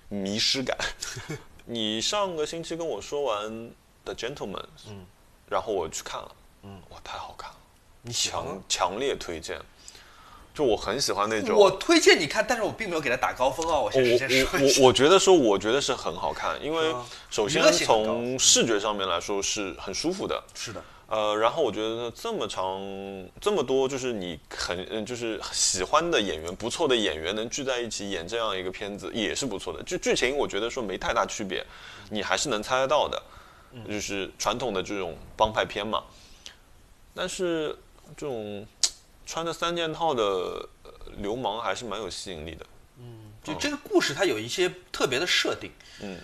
[0.08, 0.76] 迷失感。
[1.64, 3.70] 你上个星期跟我说完
[4.04, 5.06] The Gentleman，嗯，
[5.48, 7.56] 然后我去看了，嗯，哇，太好看了，
[8.02, 9.60] 你强强烈推荐。
[10.54, 13.78] 就我很喜欢那种，我推荐你看，但是我并没有给他打高分啊。
[13.78, 16.94] 我先先说我我觉得说，我觉得是很好看，因为
[17.30, 20.42] 首先从视觉上面来说是很舒服的。
[20.54, 20.82] 是的。
[21.08, 22.80] 呃，然后我觉得这么长
[23.40, 29.82] 这么多，就是你很嗯，就是喜欢的演员，不错的演员能聚在一起演这样一个片子，也是不错的。
[29.84, 31.64] 就剧情，我觉得说没太大区别，
[32.10, 33.22] 你还是能猜得到的，
[33.88, 36.02] 就是传统的这种帮派片嘛。
[37.14, 37.74] 但是
[38.14, 38.66] 这种。
[39.32, 40.68] 穿着三件套的
[41.16, 42.66] 流氓还是蛮有吸引力的。
[42.98, 45.70] 嗯，就这个故事它有一些特别的设定。
[46.02, 46.18] 嗯，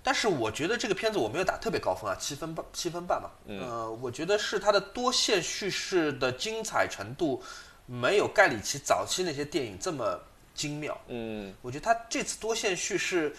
[0.00, 3.32] 但是我觉得这个片子我没有打特别高分啊，七分半，七分半吧。
[3.46, 7.42] 嗯，呃，我觉得是它的多线叙事的精彩程度
[7.84, 10.16] 没有盖里奇早期那些电影这么
[10.54, 10.96] 精妙。
[11.08, 13.34] 嗯，我觉得他这次多线叙事，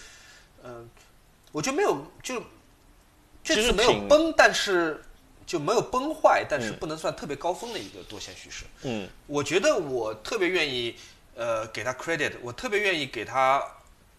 [0.66, 0.86] 嗯，
[1.54, 2.44] 我觉得没有就
[3.42, 5.02] 这次没有崩，但是。
[5.48, 8.66] 就没有崩坏，但是不能算特别高峰的一个多线叙事。
[8.84, 10.94] 嗯，我觉得我特别愿意，
[11.36, 13.64] 呃，给他 credit，我特别愿意给他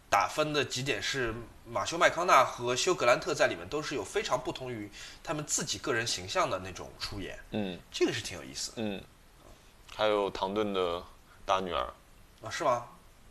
[0.09, 1.35] 打分的几点是，
[1.67, 4.91] 马修麦康纳和休格兰特在里面都是有非常不同于
[5.23, 7.39] 他们自己个人形象的那种出演。
[7.51, 8.73] 嗯，这个是挺有意思。
[8.77, 8.99] 嗯，
[9.95, 11.03] 还有唐顿的
[11.45, 11.93] 大女儿
[12.43, 12.49] 啊？
[12.51, 12.87] 是吗？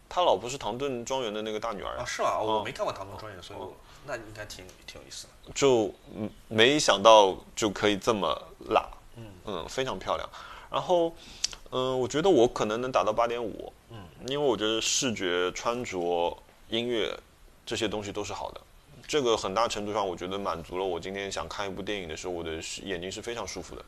[0.08, 2.06] 他老婆是唐顿庄园的那个大女儿啊？
[2.06, 2.38] 是吗？
[2.40, 3.76] 我没看过唐顿庄园，所以我。
[4.08, 5.94] 那应该挺挺有意思的，就
[6.48, 10.28] 没想到就可以这么辣，嗯嗯，非常漂亮。
[10.72, 11.14] 然后，
[11.72, 16.38] 嗯，我觉得我可能能达到八点五，嗯，因为我觉得视觉、穿着、
[16.70, 17.18] 音乐
[17.66, 18.62] 这些东西都是好的。
[19.08, 23.82] 这个很大程度上，我觉得满足了我今天想看一部电影的时候，我的眼睛是非常舒服的。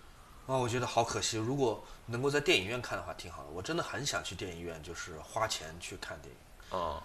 [0.48, 1.38] 啊，我觉得好可惜。
[1.38, 3.50] 如果能够在电影院看的话，挺好的。
[3.54, 6.80] 我真的很想去电影院，就是花钱去看电影。
[6.80, 7.04] 啊，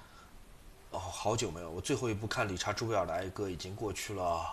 [0.94, 1.68] 哦，好久没有。
[1.68, 4.46] 我最后一部看理查·朱维尔的《哀歌》已经过去了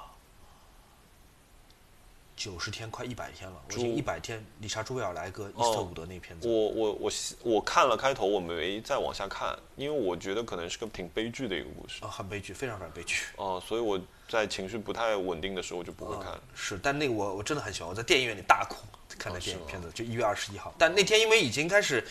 [2.35, 3.61] 九十天，快一百天了。
[3.67, 4.43] 我已经朱一百天。
[4.59, 6.47] 理查·朱维尔的《哀歌》，伊斯特伍德那片子。
[6.47, 7.11] 我我我
[7.43, 12.03] 我看了开头，我没再往下看，因为我觉得可能是个挺悲剧的一个故事。
[12.03, 13.25] 啊，很悲剧，非常非常悲剧。
[13.35, 16.33] 哦、所以我在情绪不太稳定的时候就不会看。
[16.55, 18.77] 是，但那个我我真的很喜欢，我在电影院里大哭
[19.19, 20.73] 看的哦是吗电影片子，就一月二十一号。
[20.79, 22.03] 但那天因为已经开始，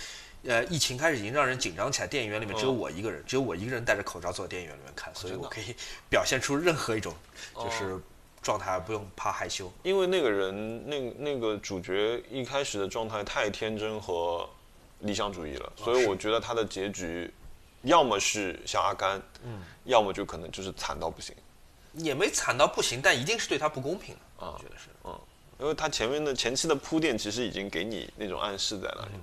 [0.45, 5.75] 呃，疫情开始已经让人紧张起来，电影院里面只有嗯我一个人，只有我一个人戴着口罩坐在电影院里面看，所以我可以
[6.09, 7.15] 表现出任何一种
[7.55, 7.99] 哦就是
[8.43, 9.71] 状态，不用怕害羞。
[9.83, 14.49] 因为那个人，那那个主角一开始的状态太天真和
[15.01, 17.31] 理想主义了，所以我觉得他的结局，
[17.83, 21.35] 要么是像阿甘，嗯，要么就可能就是惨到不行，
[21.95, 24.89] 也没惨到不行，但一定是对他不公平的，啊我觉得是。
[25.59, 29.13] 因为他前面的前期的铺垫其实已经给你那种暗示在那里了。
[29.13, 29.21] 嗯，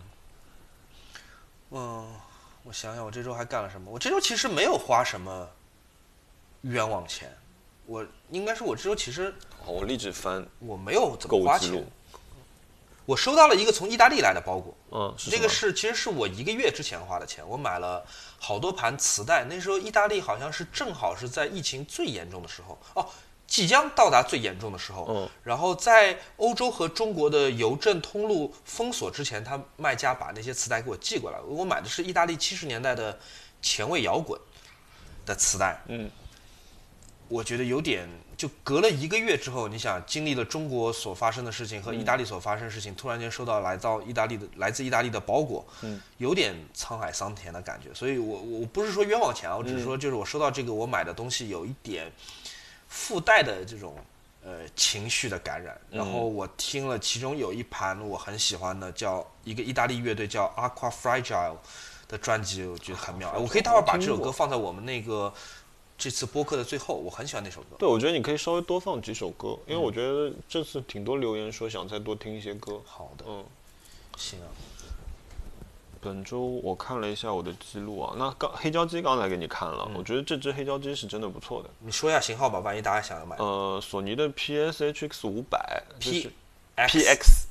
[1.69, 3.91] 我想想，我这周还干了什么？
[3.91, 5.49] 我这周其实没有花什么
[6.61, 7.33] 冤枉钱，
[7.85, 9.33] 我应该是我这周其实
[9.65, 11.85] 哦我立志翻我没有怎么花钱
[13.05, 18.05] 我收到了一个从意大利来的包裹，嗯，是这个是其实是我一个月之前花的钱，我买了
[18.37, 19.45] 好多盘磁带。
[19.45, 23.07] 那时候意大利好像是正好是在疫情最严重的时候哦，
[23.47, 25.05] 即将到达最严重的时候。
[25.09, 31.39] 嗯然后在欧洲和中国的邮政通路封锁之前，他卖家把那些磁带给我寄过来。
[31.47, 33.17] 我买的是意大利七十年代的
[33.61, 34.37] 前卫摇滚
[35.25, 35.81] 的磁带。
[35.87, 36.11] 嗯，
[37.29, 47.93] 我觉得有点，就隔了一个月之后，你想经历了中国所发生的事情和意大利所发生的事情，突然间收到来到意大利的来自意大利的包裹，嗯，有点沧海桑田的感觉。
[47.93, 52.11] 所以我我不是说冤枉钱啊，我只是说就是我收到这个我买的东西有一点
[52.87, 53.95] 附带的这种
[54.43, 55.79] 呃情绪的感染。
[55.89, 61.57] 然后我听了其中有一盘我很喜欢的，叫一个意大利乐队叫 Aqua Fragile
[62.07, 63.31] 的专辑，我觉得很妙。
[63.37, 65.33] 我可以待会儿把这首歌放在我们那个
[65.97, 67.75] 这次播客的最后，我很喜欢那首歌。
[67.79, 72.81] 对，我觉得你可以稍微多放几首歌，因为我觉得这次挺多留言说想再多听一些歌。
[72.85, 73.43] 好的，嗯，
[74.15, 74.47] 行啊。
[76.01, 81.69] 本周我看了一下我的记录啊，那刚黑胶机刚才给你看了，我觉得这只黑胶机是真的不错的。
[81.79, 83.35] 你说一下型号吧，万一大家想要买。
[83.37, 86.31] 呃，索尼的 PSHX 五百 P
[86.75, 87.45] PX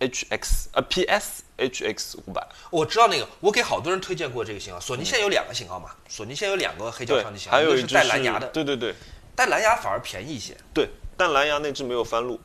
[0.00, 4.80] HX 啊 PSHX 五百，我知道那个，我给好多人推荐过这个型号。
[4.80, 5.90] 索尼现在有两个型号嘛？
[6.08, 8.94] 索尼现在有两个黑胶对唱机，型号，一个是还有一只带蓝牙的，对对对
[9.36, 10.56] 带蓝牙反而便宜一些。
[10.74, 12.40] 对，但蓝牙那只没有翻录，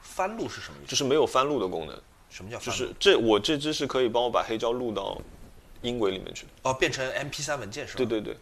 [0.00, 0.90] 翻录是什么意思？
[0.90, 2.02] 就是没有翻录的功能，就
[2.36, 2.70] 什么叫就？
[2.70, 5.18] 是这我这只是可以帮我把黑胶录到
[5.80, 6.48] 音轨里面去的。
[6.64, 7.96] 哦，变成 MP3 文件是吧？
[7.96, 8.34] 对对对，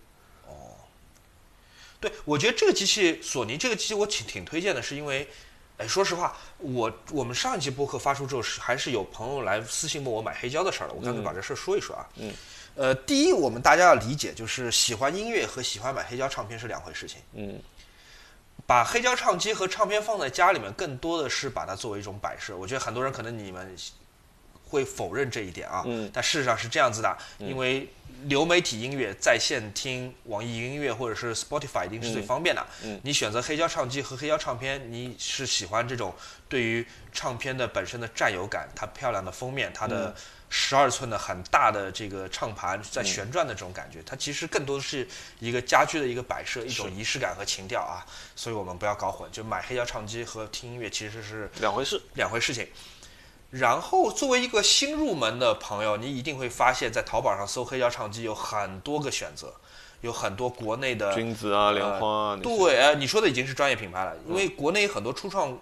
[0.49, 0.75] 哦
[2.01, 5.29] 对，我觉得这个机器，索尼这个机器我挺挺推荐的，是因为，
[5.77, 12.09] 哎，说实话，我我们上一期播客发出之后，是还是有朋友来私信问我买黑胶的事儿了，我干脆把这事儿说一说啊。
[12.17, 12.33] 嗯。
[12.75, 17.21] 呃，第一，我们大家要理解，就是喜欢音乐和喜欢买黑胶唱片是两回事情。
[17.35, 17.61] 嗯
[18.67, 22.57] 把黑胶唱机和唱片放在家里面，更多的是把它作为一种摆设。
[22.57, 23.77] 我觉得很多人可能你们
[24.67, 27.89] 会否认这一点啊，嗯但事实上是这样子的，因为
[28.25, 32.67] 流媒体音乐在线听网易云音乐或者是 Spotify 一定是最方便的。
[32.83, 36.15] 嗯你选择黑胶唱机和黑胶唱片，你是喜欢这种
[36.49, 40.15] 对于唱片的本身的占有感，它漂亮的封面，它嗯的
[40.57, 45.05] 十二寸的很大的这个唱盘在旋转的这种感觉，它其实更多的是
[45.41, 48.07] 一个家居的一个摆设，一种仪式感和情调啊。
[48.37, 52.01] 所以我们不要搞混，就买黑胶唱机和听音乐其实是两回事。
[52.15, 52.69] 两回事情。
[53.51, 59.53] 然后，作为一个新入门的朋友，你一定会发现，在淘宝上搜黑胶唱机有很多个选择，
[60.03, 65.59] 有很多国内的君子啊，莲花啊，呃对，呃，你说的已经是专业品牌了，因为国内很多初创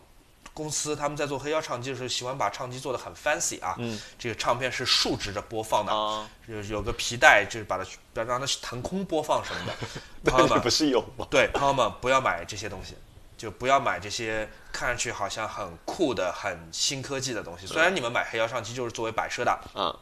[0.55, 3.99] 公司他们在做黑胶唱机的时候，喜欢把唱机做的很 fancy 啊，嗯。
[4.19, 7.85] 这个唱片是竖直着播放的，啊，有有个皮带，就是把它
[8.25, 9.73] 让它腾空播放什么的，
[10.31, 10.61] 朋友们。
[10.61, 11.27] 不是有吗？
[11.31, 12.95] 对，朋友们不要买这些东西，
[13.39, 17.67] 就不要买这些看上去好像很酷的、很新科技的东西。
[17.67, 19.99] 虽然你们买黑胶唱机就是作为摆设的，嗯，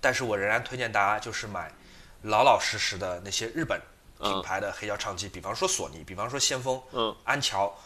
[0.00, 1.72] 但是我仍然推荐大家就是买
[2.22, 3.80] 老老实实的那些日本
[4.22, 7.14] 品牌的黑胶唱机，比方说索尼，比方说先锋、嗯。
[7.24, 7.76] 安桥、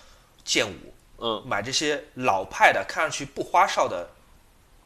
[0.44, 4.08] 剑舞，嗯买这些老派的、看上去不花哨的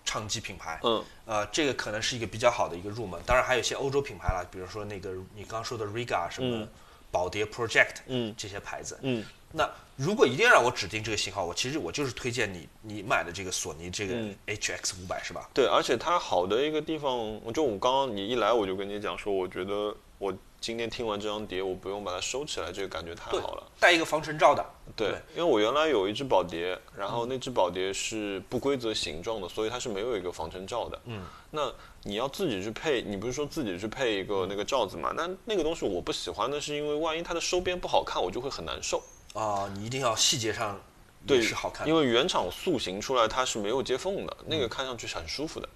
[0.05, 0.79] 唱机品牌。
[0.83, 3.18] 嗯呃，这个可能是一个比较好的一个入门。
[3.25, 6.68] 当然还有一些欧洲品牌啦，比如说那个你刚刚说的 Riga 什么嗯
[7.11, 8.99] 宝蝶 Project，嗯这些牌子。
[9.03, 9.25] 嗯
[9.57, 15.49] 那如果一定让我指定这个型号，我其实我就是推荐你你买的这个索尼这个嗯 HX 五百是吧？
[15.55, 23.62] 对，而且它好的一个地方，就我刚刚你一来我就跟你讲说，我觉得我今天听完这张碟，我不用把它收起来，这个感觉太好了。
[23.79, 24.64] 带一个防尘罩的。
[24.96, 30.98] 对，因为我原来有一只宝碟，然后那只宝碟是不规则形状的，所以它是没有一个防尘罩的。
[31.05, 31.70] 嗯，那
[32.05, 35.12] 你要自己去配，你不是说自己去配一个那个罩子嘛？
[35.14, 39.03] 那那个东西我不喜欢的是因为万一它的收边不好看，我就会很难受。
[39.35, 40.81] 啊，你一定要细节上
[41.27, 41.87] 对是好看。
[41.87, 45.68] 因为原厂塑形出来它是没有接缝的，那个看上去是很舒服的，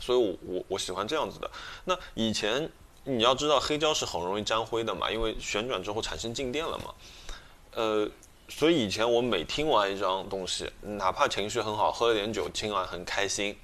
[0.00, 1.48] 所以我我我喜欢这样子的。
[1.84, 2.68] 那以前
[3.04, 6.94] 你要知道黑胶是很容易沾灰的嘛，因为旋转之后产生静电了嘛，
[7.74, 8.08] 呃。
[8.52, 13.56] 所以以前我每听完一张东西，哪怕情绪很好，喝了点酒，听完很开心，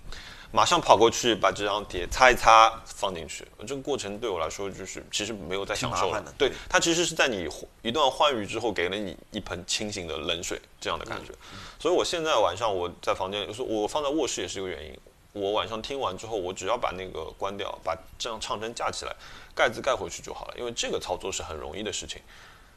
[0.52, 3.44] 马上跑过去把这张碟擦一擦放进去。
[3.66, 7.48] 这个过程对我来说就是其实没有在享受对，它其实是在你
[7.82, 11.32] 一段欢愉之后给了你一盆清醒的冷水这样的感觉。
[11.80, 14.96] 所以我现在晚上我在房间，就是我放在卧室也是一个原因。
[15.36, 19.14] 我晚上听完之后，我只要把那个关掉，把这样唱针架起来，
[19.54, 22.22] 盖子盖回去就好了，因为这个操作是很容易的事情。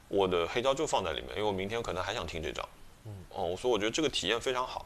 [0.09, 2.67] 我的黑胶就放在里面，因为我明天可能还想听这张，
[3.05, 4.85] 嗯，哦，所以我觉得这个体验非常好，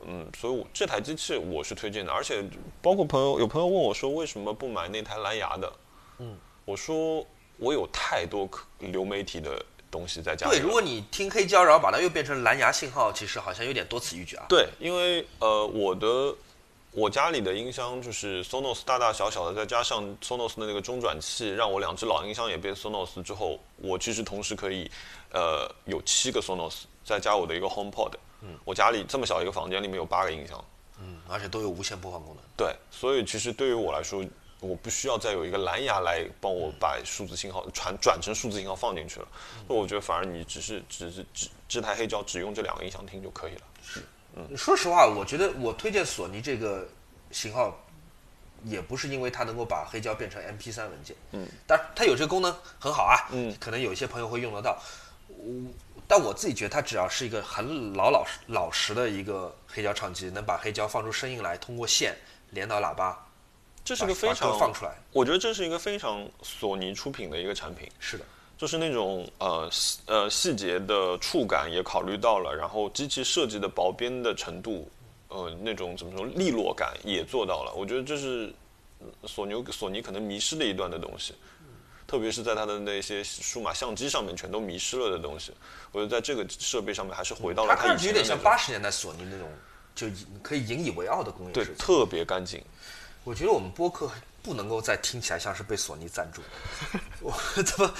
[0.00, 2.42] 嗯，所以我这台机器我是推荐的，而且
[2.82, 5.72] 包括朋友有朋友问我说为什么不买那台蓝牙的，
[6.18, 7.24] 嗯，我说
[7.58, 14.46] 我有太多可流媒体的东西在家里对，如果你听黑胶，然后把它又变成蓝牙信号，其实好像有点多此一举啊。
[14.48, 16.34] 对，因为呃，我的
[16.92, 24.90] 我家里的音箱就是 Sonos 大大小小的，再加上 Sonos 的那个中转器，让我两只老音箱也变 Sonos 之后，我其实同时可以
[25.32, 28.12] 呃有七个 Sonos，再加我的一个 HomePod。
[28.40, 30.64] 嗯，我家里这么小一个房间里面有八个音箱。
[31.00, 32.42] 嗯，而且都有无线播放功能。
[32.56, 34.24] 对，所以其实对于我来说，
[34.58, 39.28] 我不需要再有一个蓝牙来帮我把数字信号传转成数字信号放进去了。
[39.68, 43.60] 所以我觉得反而你只是只是只这台黑胶只用这两个音箱听就可以了。
[44.56, 46.88] 说实话，我觉得我推荐索尼这个
[47.30, 47.76] 型号，
[48.64, 54.80] 也不是因为它能够把黑胶变成 MP 3文件，嗯，当然它有这个功能很好啊，嗯，可能有一些朋友会用得到，
[55.28, 55.70] 我
[56.06, 62.16] 但我自己觉得它只要是一个很老老实老实的一个黑胶唱机，能把黑胶放出声音来，通过线
[62.50, 63.26] 连到喇叭，
[63.84, 68.24] 这是个非常放出来，我觉得这是一个非常索尼出品的一个产品，是的，
[68.58, 74.90] 就是那种呃细呃细节的触感也考虑到了，然后机器设计的薄边的程度，
[75.28, 77.72] 呃那种怎么说利落感也做到了。
[77.74, 78.52] 我觉得这是
[78.98, 81.34] 呃索尼索尼可能迷失了一段的东西，
[82.04, 85.52] 特别是在它的那些数码相机上面全都迷失了的东西。
[85.92, 89.48] 我觉得在这个设备上面还是回到了它它以看上去有点像八十年代索尼那种
[89.94, 91.70] 就引可以引以为傲的工业设计。
[91.70, 92.60] 对特别干净。
[93.28, 94.10] 我觉得我们播客
[94.42, 97.30] 不能够再听起来像是被索尼赞助的， 我
[97.62, 97.94] 怎么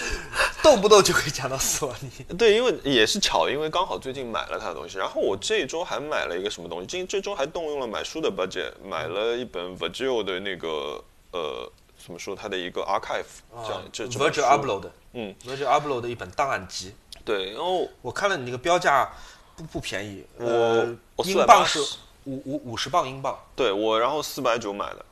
[0.62, 2.10] 动不动就会讲到索尼？
[2.38, 11.70] 对，因为也是巧，因为刚好最近买了他的东西，然后我这一周还买了一个什么东西，今这周还动用了买书的 budget，买了一本 Virgil 的那个呃，
[12.02, 13.26] 怎么说，它的一个 archive，
[13.66, 19.12] 这样、这这 Virgil 书 Upload，嗯，Virgil Upload 的一本档案集，对，然后我看了你那个标价
[19.56, 25.04] 不不便宜，我英镑480是五五五十磅英镑对我然后四百九买的，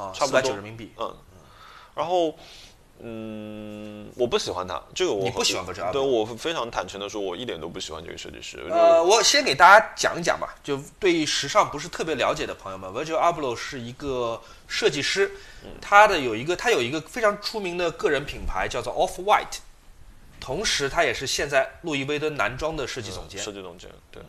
[0.00, 0.92] 啊，差不多百九人民币。
[0.96, 1.14] 嗯，
[1.94, 2.34] 然后
[3.02, 15.30] 嗯，我不喜欢他，这个我你不喜欢 Virgil Abloh 对我非常坦诚的说，我一点都不喜欢这个设计师，呃，我先给大家讲一讲吧，就对时尚不是特别了解的朋友们，Virgil Abloh 是一个设计师，
[15.80, 19.60] 他的有一个他有一个非常出名的个人品牌叫做 Off White，
[20.38, 23.40] 同时他也是现在路易威登男装的设计总监。
[23.40, 24.22] 设计总监，对。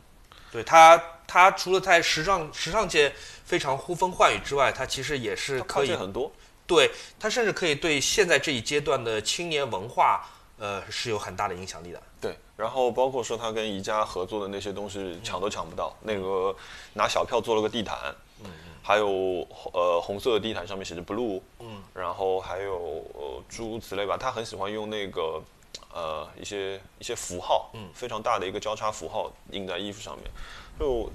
[0.54, 3.14] 对他，他除了在时尚时尚界
[3.52, 6.32] 非常呼风唤雨之外，他其实也是可以很多，
[6.66, 10.26] 对他甚至可以对现在这一阶段的青年文化，
[10.58, 12.02] 呃，是有很大的影响力的。
[12.22, 16.56] 对，然后包括说他跟宜家合作的那些东西抢都抢不到，那个
[16.94, 18.50] 拿小票做了个地毯，嗯，
[18.82, 25.44] 还有呃红色的地毯上面写着 blue，嗯，然后还有呃诸如此类吧，他很喜欢用那个
[25.94, 30.32] 呃一些一些符号，嗯，非常大的一个交叉符号印在衣服上面，
[30.80, 31.12] 就。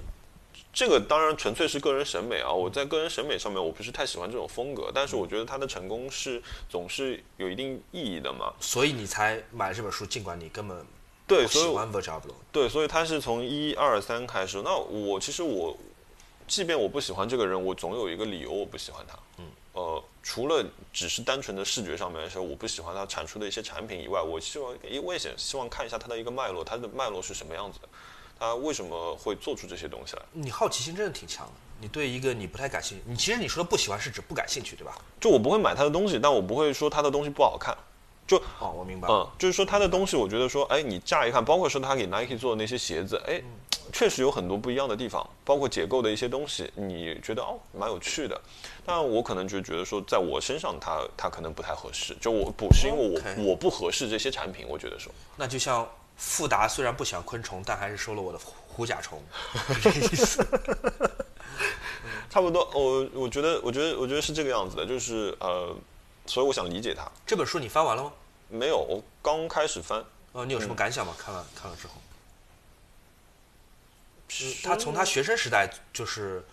[0.73, 8.53] 这个当然纯粹是个人审美啊，我在个人审美上面我不是太喜欢这种风格，但是我觉得他的成功是总是有一定意义的嘛。
[8.59, 10.85] 所以你才买这本书，尽管你根本
[11.25, 12.35] 对，所以不喜欢 Virgil Abloh。
[12.51, 14.61] 对，所以他是从一二三开始。
[14.61, 15.75] 那我其实我，
[16.47, 19.17] 即便我不喜欢这个人，我总有一个理由我不喜欢他。
[19.39, 27.89] 嗯，呃，除了只是单纯的视觉上面来说，我不喜欢他产出的一些产品以外，我希望我也想希望看一下他的一个脉络，他的脉络是什么样子的，
[28.39, 30.21] 他为什么会做出这些东西来？
[30.31, 31.53] 你好奇心真的挺强的。
[31.79, 34.97] 你对一个你不太感兴趣，你其实你说的不喜欢是指不感兴趣，对吧？
[35.19, 37.75] 就我不会买他的东西，但我不会说他的东西不好看。
[38.25, 39.07] 就哦，我明白。
[39.09, 43.41] 嗯，就是说他的东西，我觉得说，哎，你乍一看，包括说他给 Nike 做的那些鞋子，哎，
[43.93, 48.41] 确实有很多不一样的地方，包括解构的一些东西，你觉得哦蛮有趣的。
[48.83, 59.21] 但我可能就觉得说，在我身上他他可能不太合适，就我不是因为我我不合适这些产品，我觉得说，那就像富达虽然不喜欢昆虫，但还是收了我的虎甲虫，
[59.73, 60.45] 是这个意思。
[62.29, 65.75] 差不多，我我觉得我觉得我觉得是这个样子的，就是呃，
[66.25, 67.09] 所以我想理解他。
[67.25, 68.11] 这本书你翻完了吗？
[68.49, 70.03] 没有，我刚开始翻，
[70.33, 71.15] 哦，你有什么感想吗？
[71.17, 71.93] 看了看了之后，
[74.27, 76.43] 是他从他学生时代就是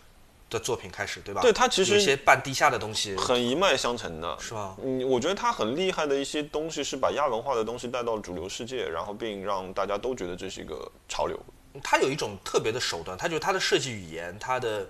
[0.55, 1.43] 的作品开始，对吧？
[1.43, 4.77] 对他其实有一些半地下的东西，很一脉相承的，是吧？
[4.83, 11.39] 嗯，我觉得他很厉害的一些东西是把亚文化的东西带到主流世界，然后并让大家都觉得这是一个潮流。
[11.83, 14.89] 他有一种特别的手段，他就是他的设计语言，他的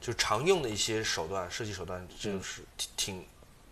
[0.00, 3.24] 就常用的一些手段，设计手段就是挺挺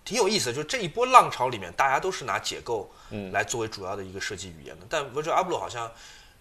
[0.05, 0.53] 挺有意思的。
[0.53, 2.91] 就这一波浪潮里面，大家都是拿解构
[3.33, 5.91] 来作为主要的一个设计语言的，但 Virgil Abloh 好像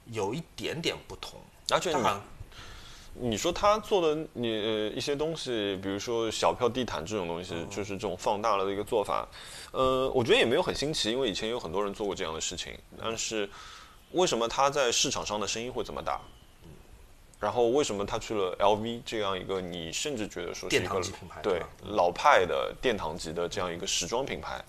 [0.07, 1.39] 有一点点不同，
[1.69, 2.21] 而且你他好像
[3.13, 9.27] 你说他做的你呃一些东西，比如说小票地毯这种东西，就是这种放大了的一个做法，
[9.71, 13.49] 呃，我觉得也没有很新奇，因为以前有很多人做过这样的事情，但是
[14.11, 16.19] 为什么他在市场上的声音会这么大？
[17.39, 21.01] 然后为什么他去了 LV 这样一个你甚至觉得说是一个
[21.41, 24.63] 对老派的殿堂级的这样一个时装品牌？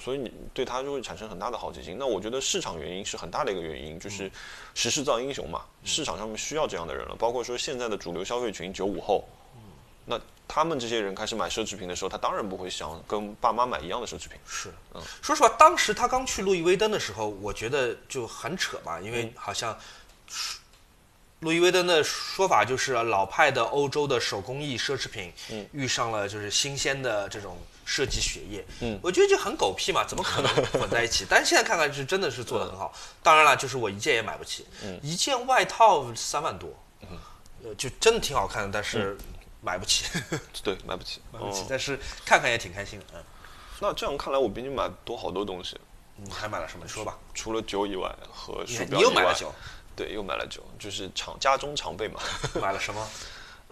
[0.00, 1.96] 所以你对它就会产生很大的好奇心。
[1.98, 4.30] 那我觉得市场原因是很大的一个原因，就是
[4.74, 7.16] 时势造英雄嘛，市场上面需要这样的人了。
[7.16, 9.24] 包括说现在的主流消费群九五后，
[10.04, 14.38] 那他们这些人开始买奢侈品的时候，他当然不会想跟爸妈买一样的奢侈品。
[14.46, 19.76] 是，嗯说实话，当时他刚去路易威登的时候，我觉得就很扯嘛，因为好像
[21.40, 25.32] 路易威登的说法就是老派的欧洲的手工艺奢侈品，
[25.72, 31.24] 遇上了就是新鲜的这种设计血液，嗯，我觉得就很狗屁嘛，怎么可能混在一起？
[31.30, 32.92] 但是现在看看是真的是做的很好。
[33.22, 34.66] 当然了，就是我一件也买不起，
[35.00, 36.68] 一件外套三万多，
[37.62, 39.16] 呃，就真的挺好看的，但是
[39.62, 40.04] 买不起，
[40.64, 41.20] 对，买不起。
[41.32, 43.24] 买不起嗯，但是看看也挺开心的，嗯。
[43.78, 45.78] 那这样看来，我比你买多好多东西，
[46.16, 46.84] 你还买了什么？
[46.84, 47.16] 你说吧。
[47.34, 49.54] 除了酒以外和你鼠标以外你又买了酒，
[49.94, 52.20] 对，又买了酒，就是常家中常备嘛。
[52.60, 53.08] 买了什么？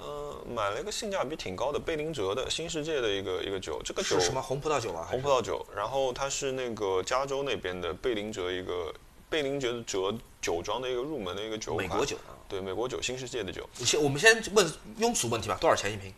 [0.04, 4.42] 呃，买了一个性价比挺高的贝林哲的新世界的一个一个酒，这个酒是什么？
[4.42, 5.06] 红葡萄酒吗？
[5.10, 8.92] 红葡萄酒，然后它是那个加州那边的贝林哲一个
[9.30, 12.36] 贝林哲哲酒庄的一个入门的一个酒款，美国酒啊。
[12.48, 16.12] 对美国酒新世界的酒，先我们先问庸俗问题吧，多少钱一瓶？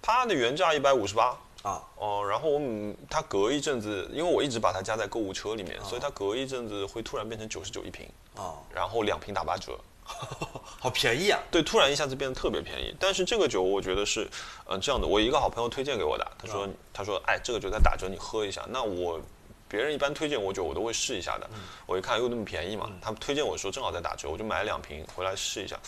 [0.00, 1.38] 它的原价一百五十八。
[1.62, 9.78] 啊，哦，然后我们它隔一阵子，因为我一直把它加在购物车里面，所以它隔一阵子会突然变成九十九一瓶，啊，然后两瓶打八折，
[10.80, 11.38] 好便宜啊！
[11.50, 12.94] 对，突然一下子变得特别便宜。
[12.98, 14.28] 但是这个酒我觉得是，
[14.66, 18.64] 嗯、这样的，我一个好朋友推荐给我的，他说，他说，哎，这个酒在打折，你喝一下。
[18.68, 19.20] 那我
[19.68, 21.48] 别人一般推荐我酒，我都会试一下的。
[21.86, 25.78] 我一看又那么便宜嘛，他们推荐我说正好在打折，我就买了两瓶回来试一下。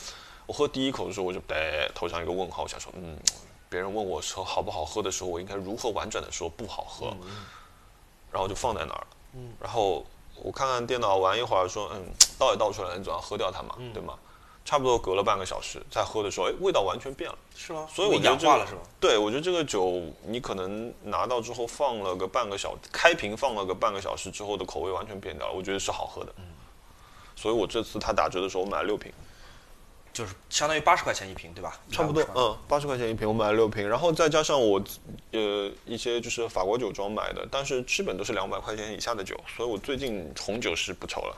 [0.47, 3.19] 我喝第一口的时候，我就得头上一个问号，我想说，嗯，
[3.71, 7.17] 别人问我说好不好喝的时候，我应该如何婉转的说不好喝，
[8.31, 9.07] 然后就放在那儿了。
[9.59, 10.05] 然后
[10.43, 12.03] 我看看电脑玩一会儿，说，嗯，
[12.39, 14.15] 倒也倒出来，你总要喝掉它嘛，对吗？
[14.65, 17.37] 差不多隔了半个小时再喝的时候，哎，味道完全变了。
[17.57, 17.87] 是吗？
[17.93, 18.81] 所以我觉得这个氧化了是吗？
[19.01, 26.33] 对，我觉得这个酒你可能拿到之后放了个半个小，开瓶放了个半个小时之后的口味完全变掉了，我觉得是好喝的。
[26.39, 26.45] 嗯
[27.35, 29.11] 所以我这次它打折的时候我买了六瓶，
[30.13, 31.81] 就是相当于八十块钱一瓶，对吧？
[31.91, 34.83] 差不多150，嗯，八十块钱一瓶，我买了六瓶，然后再加上我
[35.31, 41.37] 呃一些就是法国酒庄买的，但是基本都是两百块钱以下的酒，所以我最近红酒是不愁了。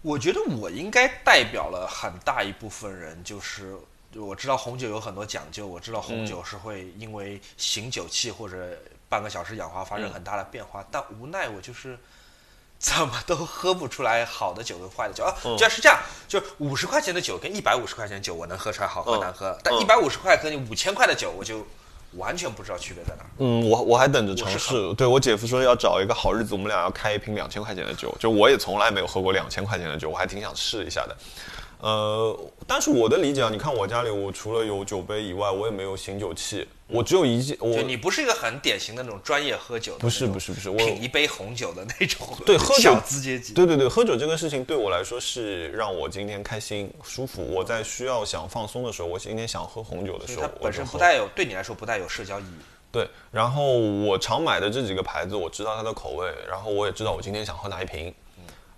[0.00, 3.76] 我觉得我应该代表了很大一部分人，就是
[4.14, 8.78] 我知道红酒有很多讲究，我知道红酒是会因为醒酒器或者
[9.08, 11.98] 半个小时氧化发生很大的变化，但无奈我就是。
[12.82, 15.32] 怎么都喝不出来好的酒跟坏的酒啊！
[15.44, 21.64] 嗯居然是这样，就是五十块钱的酒跟一百五十块钱的酒，我能喝出来好喝嗯难喝，但嗯一百五十块跟你五千块的酒，我就
[22.16, 23.30] 完全不知道区别在哪儿。
[23.38, 24.92] 嗯，我我还等着尝试。
[24.94, 28.12] 对我姐夫说要找一个好日子，我们俩要开一瓶两千块钱的酒。
[28.18, 31.16] 就我也从来没有喝过两千块钱的酒，我还挺想试一下的。
[31.82, 43.52] 呃，但是我的理解啊，你看我家里，我除了有酒杯以外，我也没有醒酒器，我只有一件，我就你不是一个很典型的那种专业喝酒的，不是不是不是我品一杯红酒的那种，对喝酒小资阶级。
[43.52, 47.42] 对对对，喝酒这个事情对我来说是让我今天开心舒服。
[47.42, 52.58] 我在需要想放松的时候，我今天想喝红酒的时候，本身不带有对你来说不带有社交意义。
[52.92, 58.14] 对，然后我常买的这几个牌子，我知道它的口味，然后我也知道我今天想喝哪一瓶。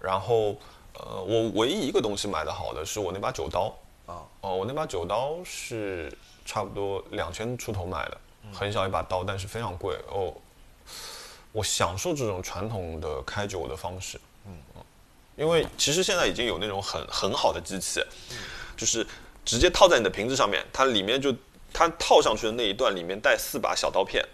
[0.00, 0.55] 然后，
[0.95, 3.74] 呃，我唯一一个东西买的好的是我那把酒刀。
[4.07, 6.12] 啊哦，我那把酒刀是
[6.45, 8.18] 差不多两千出头买的，
[8.53, 10.34] 很小一把刀，但是非常贵哦。
[11.53, 14.20] 我享受这种传统的开酒的方式。
[14.47, 14.53] 嗯
[15.36, 18.01] 因为其实现在已经有那种很很好的机器，
[18.76, 19.05] 就是
[19.45, 21.34] 直接套在你的瓶子上面，它里面就
[21.74, 24.24] 它套上去的那一段里面带四把小刀片，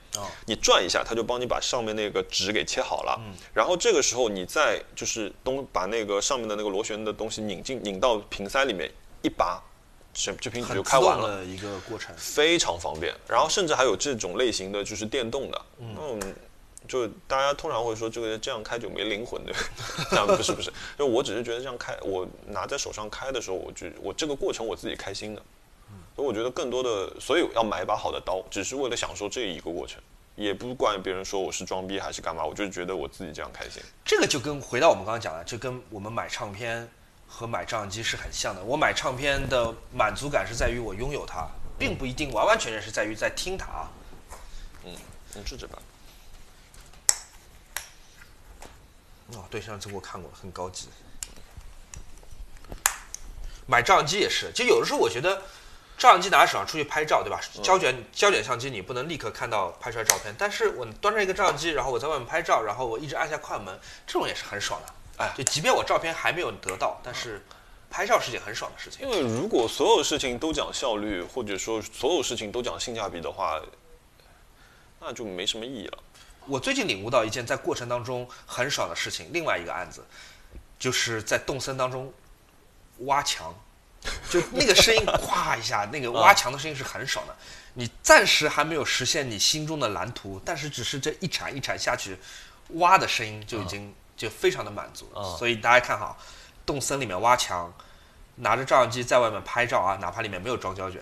[0.46, 3.18] 你转一下，它就帮你把上面那个纸给切好了。
[3.54, 8.90] 然后这个时候你再就是东把那个上面的那个螺旋的东西拧进拧到瓶塞里面
[9.22, 9.58] 一拔，
[10.12, 11.42] 这这瓶酒就开完了。
[11.42, 12.14] 一个过程。
[12.18, 16.20] 非常方便，然后甚至还有这种类型的就是电动的，嗯，
[16.86, 19.52] 就大家通常会说这个这样开就没灵魂的，
[20.12, 25.42] 但不是不是，就我只是觉得这样开，我拿在手上开的时候，我就我这个过程我自己开心的，
[26.20, 29.98] 所以我觉得更多的，所以要买一把好的刀，只是为了享受这一个过程，
[30.36, 33.82] 也不管别人说我是装逼还是干嘛，我就是觉得我自己这样开心。
[34.04, 36.86] 这个就跟回到我们刚刚讲的，就跟我们买唱片
[37.26, 38.62] 和买照相机是很像的。
[38.62, 41.48] 我买唱片的满足感是在于我拥有它，
[41.78, 43.90] 并不一定完完全全是在于在听它啊。
[44.84, 44.92] 嗯，
[45.32, 45.78] 你试试吧。
[49.28, 50.88] 哦，对，上次我看过，很高级。
[53.66, 55.40] 买照相机也是，就有的时候我觉得，
[56.00, 57.38] 照相机拿在手上出去拍照，对吧？
[57.62, 64.94] 胶卷胶卷相机你不能立刻看到拍出来照片，但是我端着一个照相机，然后我在外面拍照，然后我一直按下快门，这种也是很爽的。
[65.18, 67.44] 哎就即便我照片还没有得到，但是
[67.90, 69.06] 拍照是件很爽的事情。
[69.06, 73.60] 因为如果所有事情都讲效率，或者说所有事情都讲性价比的话，
[75.00, 75.98] 那就没什么意义了。
[76.46, 80.02] 我最近领悟到一件在过程当中很爽的事情，另外一个案子，
[80.78, 82.10] 就是在动森当中
[83.00, 83.54] 挖墙，
[84.30, 87.36] 就那个声音咵一下，那个挖墙的声音是很爽的。
[87.74, 92.18] 你暂时还没有实现你心中的蓝图，但是只是这一铲一铲下去
[92.70, 95.10] 挖的声音就已经就非常的满足。
[95.38, 96.18] 所以大家看好，
[96.66, 97.72] 动森里面挖墙，
[98.36, 101.00] 拿着照相机在外面拍照啊，哪怕里面没有装胶卷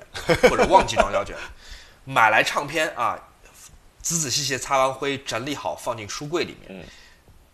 [0.51, 1.37] 或者忘记装胶卷，
[2.05, 3.19] 买来唱片啊。
[4.01, 6.87] 仔仔细细擦完灰，整理好放进书柜里面，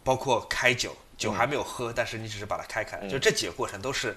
[0.05, 4.17] 包括开酒，酒还没有喝，但是你只是把它开开，就这几个过程都是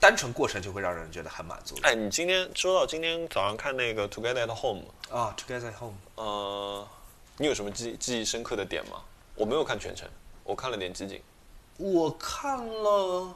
[0.00, 1.76] 单纯过程就会让人觉得很满足。
[1.82, 4.82] 哎，你今天说到今天早上看那个《Together at Home》
[5.14, 6.88] 啊，《Together at Home》，呃，
[7.36, 9.02] 你有什么记记忆深刻的点吗？
[9.34, 10.08] 我没有看全程，
[10.42, 11.22] 我看了点集锦。
[11.76, 13.34] 我看了，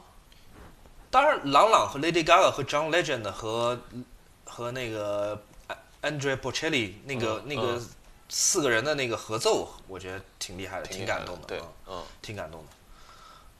[1.11, 3.79] 当然，朗朗和 Lady Gaga 和 John Legend 和
[4.45, 5.41] 和那个
[6.03, 7.81] Andrea Bocelli 那个、那个。
[8.31, 12.69] 四个人的那个合奏，我觉得挺厉害的，挺感动的，对，嗯，挺感动的。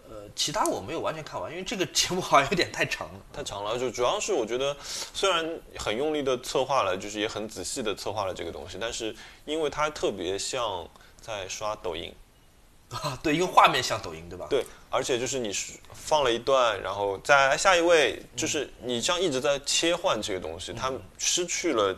[0.09, 3.79] 呃，其他我没有完全看完，因为这个节目好像有点太长了， 太长了。
[3.79, 10.89] 就主要是我觉得，虽然很用力的策划了，就是也很仔细的策划了这个东西，但是因为它特别像
[11.21, 12.15] 在刷抖音
[12.91, 14.47] 啊，对，因为画面像抖音，对吧？
[14.49, 15.51] 对，而且就是你
[15.93, 21.97] 放了一段，然后再下一位，就是你这样一直在切换这个东西，它失去了。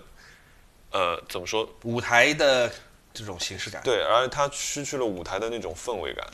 [0.92, 1.68] 呃，怎么说？
[1.82, 2.72] 舞台的
[3.12, 6.26] 这种形式感，对，而且它失去了舞台的那种氛围感。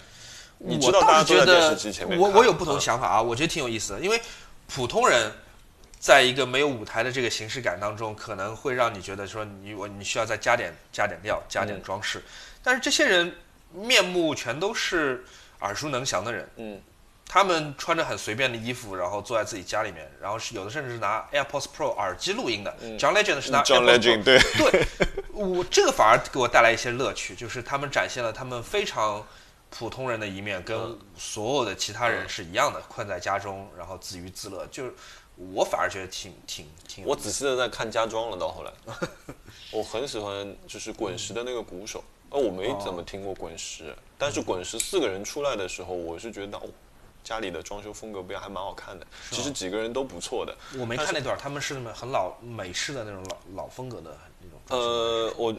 [0.65, 1.77] 你知道，大家觉得
[2.09, 4.01] 面，我我有不同想法啊，我觉得挺有意思的。
[4.01, 4.21] 因为
[4.69, 5.31] 普通人
[5.99, 12.23] 在一个没有舞台的这个形式感当中，可能会让你觉得说你我你需要再加点加点料，加点装饰。
[12.63, 13.35] 但是这些人
[13.73, 15.25] 面目全都是
[15.61, 16.81] 耳熟能详的人，嗯。
[17.25, 22.77] 他们穿着很随便的衣服，然后坐在自己家里面，然后是有的甚至是拿 AirPods Pro 耳机录音的。
[22.99, 24.87] John Legend 是拿 John Legend 对对，
[25.33, 29.27] 我这个反而给我带来一些乐趣，就是他们展现了他们非常
[29.75, 34.67] 普通人的一面，跟所有的其他人是一样的，困在家中，然后自娱自乐。
[34.67, 34.95] 就是
[35.37, 37.05] 我反而觉得挺挺挺。
[37.07, 38.73] 我仔细的在看家装了，到后来，
[39.73, 46.69] 我很喜欢就是滚石的那个鼓手，呃，我没怎么听过滚石，但是滚石四个人出来的时候，我是觉得哦。
[47.25, 49.07] 家里的装修风格不一样，还蛮好看的。
[49.31, 50.53] 其实几个人都不错的。
[50.77, 54.61] 我没看那段，他们是那么很老美式的那种老老风格的那种。
[54.71, 55.55] 呃，我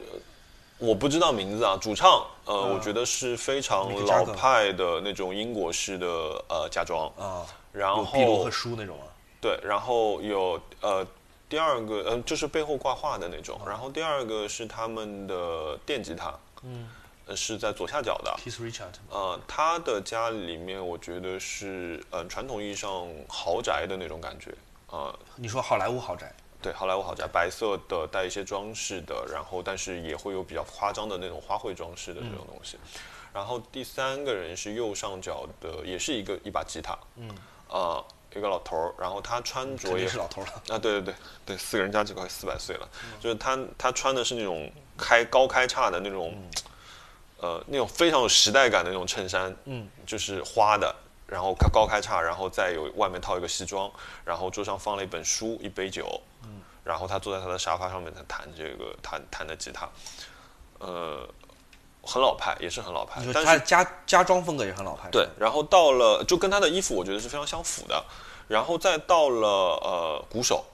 [0.77, 1.77] 我不知道名字啊。
[1.81, 6.07] 主唱，呃，我觉得是非常老派的那种英国式的
[6.49, 7.45] 呃家装啊。
[7.71, 9.07] 然后壁炉和书那种啊。
[9.41, 11.05] 对，然后有呃
[11.49, 13.59] 第二个，嗯，就是背后挂画的那种。
[13.65, 16.33] 然后第二个是他们的电吉他。
[16.63, 16.89] 嗯。
[17.25, 18.35] 呃，是在左下角的。
[18.43, 18.91] Keith Richard。
[19.09, 24.53] 呃，他的家里面，我觉得是呃传统意义上豪宅的那种感觉
[24.87, 25.15] 啊。
[25.37, 26.33] 你说好莱坞豪宅？
[26.63, 32.77] 对，好莱坞豪宅，白色的，带一些装饰的，然后但是也会有比较夸张的那种花卉装饰的这种东西。
[33.33, 36.97] 然后第三个人是右上角的，也是一个一把吉他。
[37.17, 37.29] 嗯。
[37.67, 38.01] 啊，
[38.33, 40.47] 一个老头儿，然后他穿着也是老头了。
[40.69, 42.89] 啊，对对对对，四个人加起来快四百岁了。
[43.19, 46.33] 就是他他穿的是那种开高开叉的那种。
[47.39, 50.95] 呃，那种非常有时代感的那种衬衫，嗯，就是花的，
[51.27, 53.91] 然后高开叉，然后再有外面套一个西装，
[54.25, 59.89] 然后桌上放了一本书，一杯酒，嗯，然后他坐在他的沙发上面，他弹这个弹弹的吉他，
[60.79, 61.27] 呃，
[62.01, 65.09] 很老派，也是很老派但是家家装风格也很老派。
[65.09, 68.03] 对，然后到了就跟他的衣服，我觉得是非常相符的。
[68.49, 70.65] 然后再到了呃鼓手，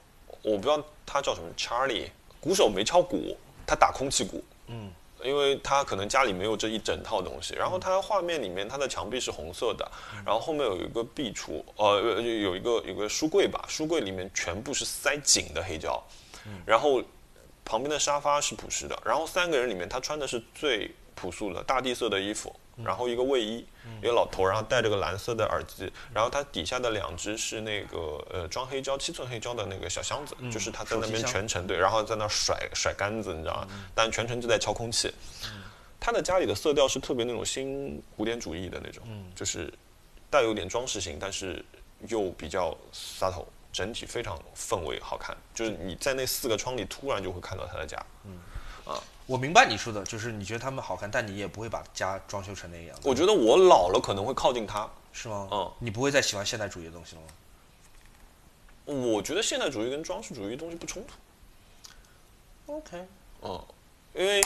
[0.42, 2.10] 我不知道他叫什么 Charlie，
[2.42, 3.38] 鼓手没敲鼓，
[3.68, 4.44] 他打空气鼓。
[4.66, 4.92] 嗯，
[5.24, 7.54] 因为他可能家里没有这一整套东西。
[7.56, 9.90] 然后他画面里面他的墙壁是红色的，
[10.26, 16.02] 然后后面有一个壁橱，呃，有一个有个书柜吧，书柜里面全部是塞紧的黑胶，
[16.66, 17.02] 然后
[17.64, 23.66] 旁边的沙发是朴实的，然后三个人里面他穿的是最朴素的大地色的衣服，然后一个卫衣，
[24.02, 27.98] 一个老头，然后戴着个蓝色的耳机，然后他底下的两只是那个
[28.32, 33.68] 呃装黑胶七寸黑胶的那个小箱子，就是他在那边全程对，然后在那甩甩杆子，你知道吗？
[33.94, 35.14] 但全程就在敲空气。
[36.00, 39.04] 他的家里的色调是特别那种新古典主义的那种，
[39.36, 39.72] 就是
[40.30, 41.64] 带有点装饰性，但是
[42.08, 45.36] 又比较洒头，整体非常氛围好看。
[45.54, 48.02] 就是你在那四个窗里突然就会看到他的家。
[49.30, 54.90] 我明白你说的，就是你觉得他们好看，但你也不会把家装修成那个样子，我觉得我老了可能会靠近他。
[55.14, 55.48] 是吗？
[55.52, 57.28] 嗯，你不会再喜欢现代主义的东西了吗？
[59.14, 62.74] 我觉得现代主义跟装饰主义的东西不冲突。
[62.74, 63.06] OK，
[63.44, 63.64] 嗯，
[64.16, 64.42] 因为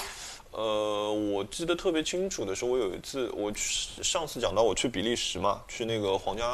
[0.52, 6.46] 呃，我记得特别清楚的是，我有一次我去上次讲到我去比利时嘛，去那个皇家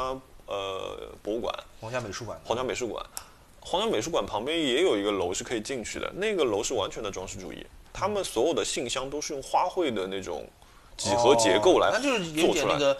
[0.46, 2.40] 呃博物馆，皇家美术馆。
[2.44, 3.04] 皇家美术馆，
[3.60, 10.48] 皇家美术馆旁边也有一个楼是可以进去的，那个楼是完全的装饰主义，他们所有的信箱都是用花卉的那种
[10.96, 12.52] 几何结构来哦那就是有。
[12.52, 12.96] 点那个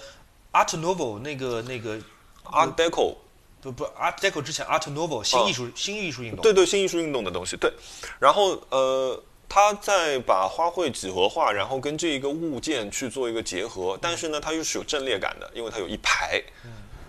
[0.53, 1.97] Art Nouveau 那个那个
[2.45, 3.15] Art Deco，
[3.61, 6.41] 不不 Art Deco 之前 Art Nouveau 新艺术、新艺术运动。
[6.43, 7.73] 对对，新艺术运动的东西，对。
[8.19, 16.43] 然后呃，他在把花卉几何化，然后跟这一个物件去做一个结合，但是呢，它又是有阵列感的，因为它有一排，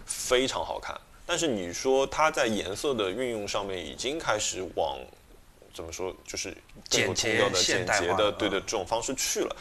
[0.06, 0.96] 非常好看。
[1.26, 5.00] 但是你说它在颜色的运用上面已经开始往
[5.74, 6.56] 怎么说，就是
[6.90, 9.56] 更有简洁的、现简洁的，代化了对的嗯这种方式去了。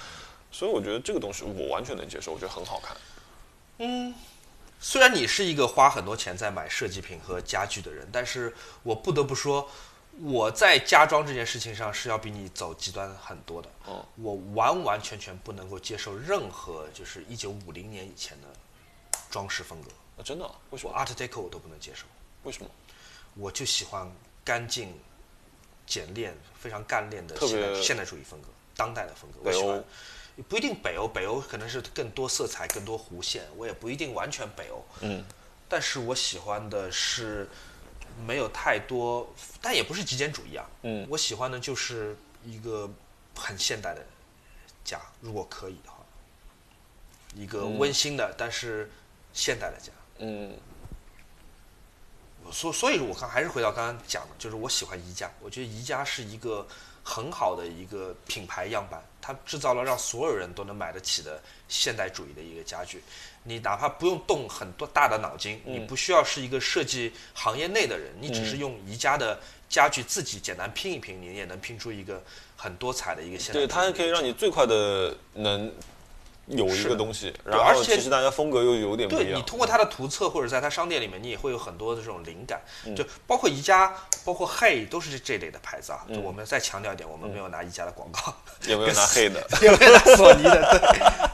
[0.53, 2.97] 所以我觉得这个东西我完全能接受，我觉得很好看。
[3.79, 4.15] 嗯
[4.81, 9.71] 虽然你是一个花很多钱在买设计品和家具的人，但是我不得不说，
[10.23, 13.69] 我在家装这件事情上是要比你走极端很多的。
[13.85, 18.49] 哦我完完全全不能够接受任何就是一九五零年以前的
[19.31, 20.53] 装饰风格，啊，真的啊？
[20.71, 22.07] 为什么？Art Deco 我都不能接受。
[22.43, 22.71] 为什么？
[23.35, 24.11] 我就喜欢
[24.43, 24.93] 干净、
[25.91, 29.41] 简练、非常干练的现代现代主义风格、当代的风格。
[29.43, 29.85] 我喜欢，
[30.49, 34.85] 不一定北欧，北欧可能是更多色彩、更多弧线，我也不一定完全北欧。
[35.01, 35.25] 嗯，
[35.69, 37.49] 但是我喜欢的是
[38.25, 40.65] 没有太多，但也不是极简主义啊。
[40.83, 42.89] 嗯我喜欢的就是一个
[43.35, 44.07] 很现代的
[44.85, 46.07] 家，如果可以的话，
[47.35, 48.89] 一个温馨的、但是
[49.33, 49.93] 现代的家。
[50.19, 50.57] 嗯
[52.53, 56.67] 所所以，我看还是回到刚刚讲的，就是我喜欢宜家，我觉得宜家是一个
[57.03, 63.03] 很好的一个品牌样板，它制造了让所有人都能买得起的现代主义的一个家具。
[63.43, 72.23] 你哪怕不用动很多大的脑筋，你不需要是一个设计行业内的人，你只是用宜家的家具自己简单拼一拼，你也能拼出一个
[72.55, 75.73] 很多彩的一个现代对，它可以让你最快的能
[76.51, 79.27] 有一个东西，对然而且后其实大家风格又有点不一样。
[79.29, 83.95] 对你通过它的图册或者在它商店里面，你也会有很多的这种灵感，嗯就包括宜家，
[84.25, 86.05] 包括 Hey 都是这类的牌子啊。
[86.09, 88.35] 嗯就我们再强调一点，我们没有拿宜家的广告，
[88.67, 89.47] 有没有拿黑的？
[89.63, 90.81] 也没有拿索尼的。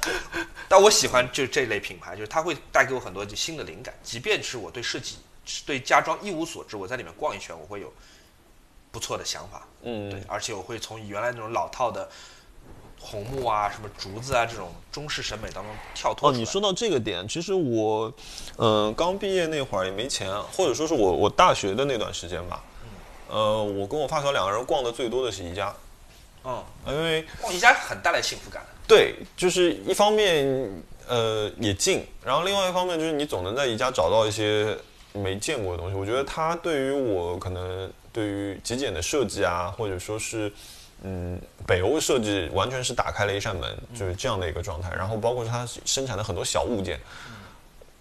[0.02, 5.16] 对，但我喜欢就这类品牌，就是它会带给我很多新的灵感，即便是我对设计、
[5.64, 7.92] 对家装一无所知，我在里面逛一圈，我会有
[8.90, 9.66] 不错的想法。
[9.82, 12.08] 嗯，对，而且我会从原来那种老套的
[13.00, 18.12] 红木啊、什么竹子啊这种中式审美当中跳脱哦，你说到这个点，其实我，
[18.58, 22.62] 嗯、刚毕业那会儿也没钱，或者说是我我大学的那段时间吧，
[23.28, 25.74] 呃，我跟我发小两个人逛的最多的是宜家，
[26.44, 28.64] 嗯，因为逛宜家很带来幸福感。
[28.88, 34.76] 对，就是一方面呃也近，然后另外一方面就是你总能在宜家找到一些
[35.12, 35.96] 没见过的东西。
[35.96, 40.52] 我觉得它对于我可能对于极简的设计啊，或者说是
[41.02, 44.90] 嗯北欧设计，完全是打开了一扇门，就是这样的一个状态。
[44.90, 46.98] 然后包括它生产的很多小物件，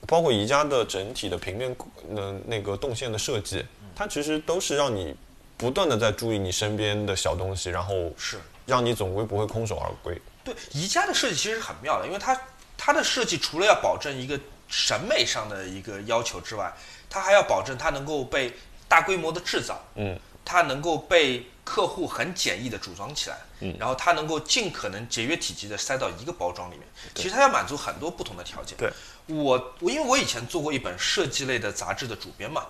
[0.08, 1.76] 包括宜家的整体的平面
[2.16, 3.66] 的那个动线的设计，
[3.96, 5.16] 它其实都是让你
[5.58, 10.20] 不断的在注意你身边的小东西，然后是让你总归不会空手而归。
[10.44, 12.40] 对，宜家的设计其实很妙的，因为它
[12.78, 16.72] 它的设计除了要保证一个审美上的一个要求之外，
[17.10, 18.54] 它还要保证它能够被
[18.88, 26.88] 大规模的制造，嗯，它能够被客户很简易的组装起来，嗯然后它能够尽可能节约体积的塞到一个包装里面。
[27.16, 28.78] 其实它要满足很多不同的条件。
[28.78, 28.90] 对，
[29.26, 32.68] 我我因为我以前做过一本设计类的杂志的主编嘛，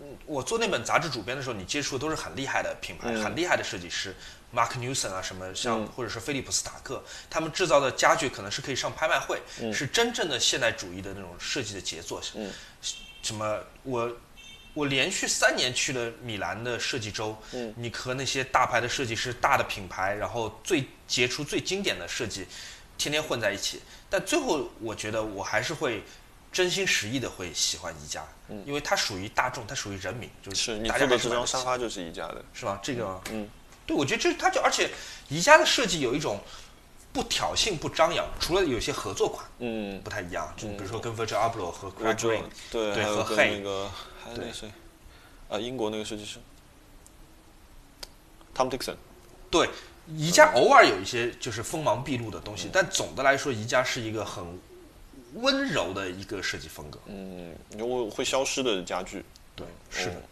[0.00, 4.16] 嗯，我做那本杂志主编的时候，你接触的都是很厉害的品牌、嗯很厉害的设计师
[4.54, 12.22] ，Mark Newson 啊什么，像嗯或者是菲利普斯塔克，他们制造的家具可能是可以上拍卖会，嗯是真正的现代主义的那种设计的杰作。
[13.20, 14.10] 什么我
[14.74, 22.46] 我连续三年去了米兰的设计周，嗯你和那些大牌的设计师、大的品牌，然后最杰出、最经典的设计，
[22.96, 23.80] 天天混在一起。
[24.08, 26.02] 但最后，我觉得我还是会
[26.50, 28.26] 真心实意的会喜欢宜家，
[28.64, 32.80] 因为它属于大众，它属于人民，就是大家坐的这张还是买得起沙发就是宜家的，是吧？
[32.82, 33.48] 这个，嗯，
[33.84, 34.90] 对，我觉得这它就而且
[35.28, 36.40] 宜家的设计有一种
[37.12, 43.90] 不挑衅、不张扬，除了有些合作款嗯，不太一样，就比如说跟 Virgil Abloh 和我 Craig 知道 Green，对，和还有跟 Hay 那个
[44.22, 44.70] 还有那对谁，
[45.48, 46.38] 啊，英国那个设计师
[48.54, 48.96] ，Tom Dixon，
[49.50, 49.68] 对，
[50.08, 54.44] 宜家偶尔有一些就是锋芒毕露的东西，但总的来说，宜家是一个很
[55.34, 56.98] 温柔的一个设计风格。
[57.06, 60.22] 嗯，因为会消失的家具，对，是的哦。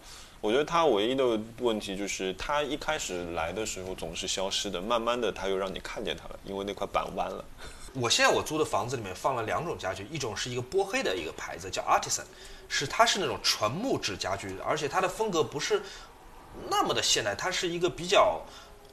[0.42, 7.44] 我觉得它唯一的问题就是，它一开始来的时候总是消失的，慢慢的它又让你看见它了，因为那块板弯了。
[7.94, 12.24] 我现在我租的房子里面放了两种家具，一种是一个波黑的一个牌子叫 Artisan，
[12.68, 15.82] 是它是那种纯木质家具，而且它的风格不是
[16.68, 18.42] 那么的现代，它是一个比较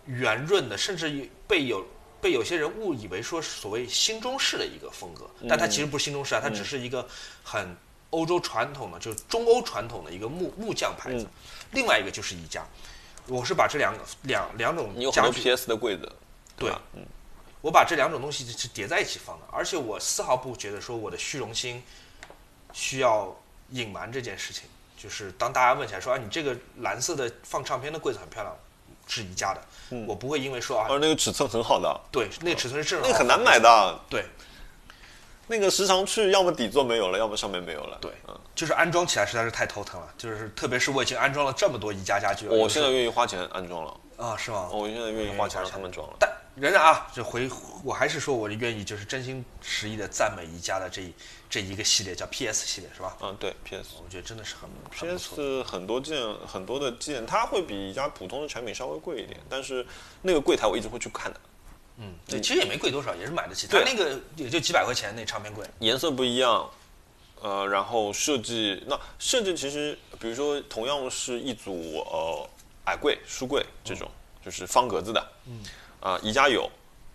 [0.05, 1.85] 圆润的，甚至被有
[2.21, 7.07] 被有些人误以为说是所谓新中式的一个风格，但它其实不是新中式啊，它只是一个
[7.43, 7.75] 很
[8.11, 11.27] 欧洲传统的，就是中欧传统的一个木木匠牌子。
[11.71, 12.63] 另外一个就是宜家，
[13.27, 16.11] 我是把这两个两两种你有很多家具 PS 的柜子，
[16.55, 16.69] 对？
[16.93, 17.03] 嗯，
[17.61, 21.81] 我把这两种东西是叠在一起放的，而且我丝毫不觉得说我的虚荣心
[22.71, 23.35] 需要
[23.73, 24.63] 隐瞒这件事情。
[24.97, 28.55] 就是当大家问起来说啊，你这个蓝色的放唱片的柜子很漂亮，
[29.05, 34.25] 是宜家的，嗯我不会因为说啊，而那个尺寸很好的，对，那个尺寸是正好，那个很难买，的，对
[35.45, 37.97] 那个时常去，要么底座没有了，要么上面没有了。
[37.99, 44.69] 对嗯，，就是安装起来实在是太头疼了，就是特别是我已经安装了这么多宜家家具了，我现在愿意花钱安装了，啊是吗？
[44.71, 46.13] 我现在愿意花钱让他们装了。
[46.17, 47.49] 但仍然啊，这回
[47.83, 51.13] 我还是说我愿意就是真心实意的赞美宜家的这一
[51.49, 53.17] 这一个系列叫 PS 系列是吧？
[53.21, 53.95] 嗯，对，PS。
[54.03, 54.69] 我觉得真的是很。
[54.91, 59.85] PS 很多件很多的件，它会比宜家普通的产品稍微贵一点，但是
[60.21, 61.39] 那个柜台我一直会去看的，
[61.97, 63.65] 嗯，对，其实也没贵多少，也是买得起。
[63.65, 65.65] 对它那个也就几百块钱，那唱片柜。
[65.79, 66.69] 颜色不一样，
[67.41, 72.49] 呃，然后设计那设计其实，比如说同样是一组呃
[72.85, 74.09] 矮柜、书柜这种，
[74.45, 75.59] 就是方格子的，嗯，
[76.03, 76.69] 啊、宜家有，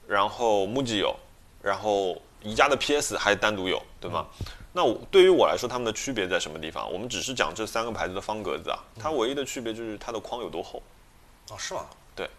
[0.06, 1.14] 然后 MUJI 有，
[1.60, 4.26] 然后宜家的 PS 还单独有，对吗？
[4.72, 6.90] 那我对于我来说，它们的区别在什么地方？
[6.90, 10.82] 我们只是讲这三个牌子的方格子啊，它唯一的区别就是它的框有多厚。
[11.50, 11.84] 哦，是吗？
[12.16, 12.30] 对，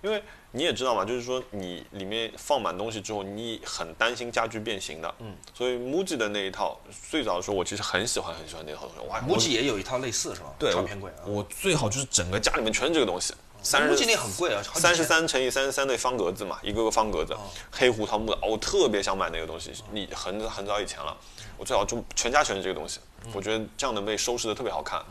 [0.00, 5.14] 因为你也知道嘛，就是说你里面放满东西之后，你很担心家具变形的。
[5.18, 6.80] 嗯，所以 MUJI 的那一套，
[7.10, 9.10] 最早的时候我其实很喜欢很喜欢那套东西。
[9.10, 10.54] 哇，母鸡也有一套类似是吧？
[10.58, 11.26] 对唱片柜啊。
[11.26, 13.34] 我最好就是整个家里面全是这个东西。
[13.62, 15.04] 三十母鸡那很贵啊，好几千三十。
[15.04, 17.36] 三乘以三十三的方格子嘛，一个个方格子，
[17.70, 19.72] 黑胡桃木的，哦我特别想买那个东西。
[19.90, 21.16] 你很很早以前了，
[21.56, 23.00] 我最好就全家全是这个东西。
[23.32, 25.02] 我觉得这样能被收拾的特别好看。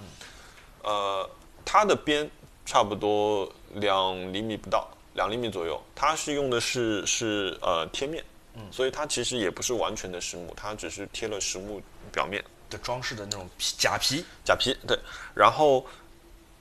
[0.83, 1.29] 呃，
[1.65, 2.29] 它的边
[2.65, 5.81] 差不多两厘米不到，两厘米左右。
[5.93, 8.23] 它是用的是是呃贴面，
[8.71, 11.81] 所以它其实也不是完全的实木，它只是贴了实木
[12.11, 12.43] 表面。
[12.69, 14.99] 的装饰的那种皮假皮，假皮对，
[15.33, 15.85] 然后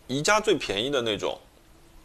[0.07, 1.37] 宜家最便宜的那种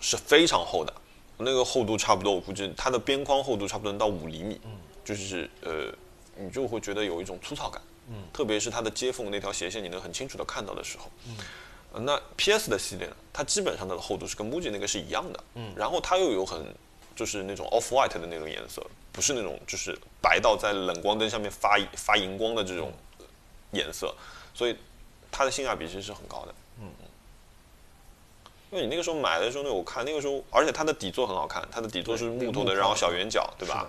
[0.01, 0.93] 是非常厚的，
[1.37, 4.71] 那个厚度差不多，我估计它的边框厚度差不多能到五厘米，嗯，
[5.05, 5.93] 就是呃，
[6.35, 11.09] 你就会觉得有一种粗糙感，嗯，特别是它的接缝那条斜线，你能很清楚的看到的时候，
[11.93, 16.65] 嗯，那 PS 的系列呢，它基本上它的厚度是跟 MUJI 那个是一样的，嗯，然后它又有很
[17.15, 22.91] 就是那种 off white 的那种颜色，不是那种就是白到在冷光灯下面发发荧光的这种
[23.71, 24.15] 颜色，
[24.53, 24.75] 所以
[25.31, 26.55] 它的性价比其实是很高的。
[26.79, 26.89] 嗯，
[28.71, 33.85] 因为你那个时候买的时候呢，我看那个时候，而且它的底座很好看，它的底座是木头的，然后小圆角，对吧？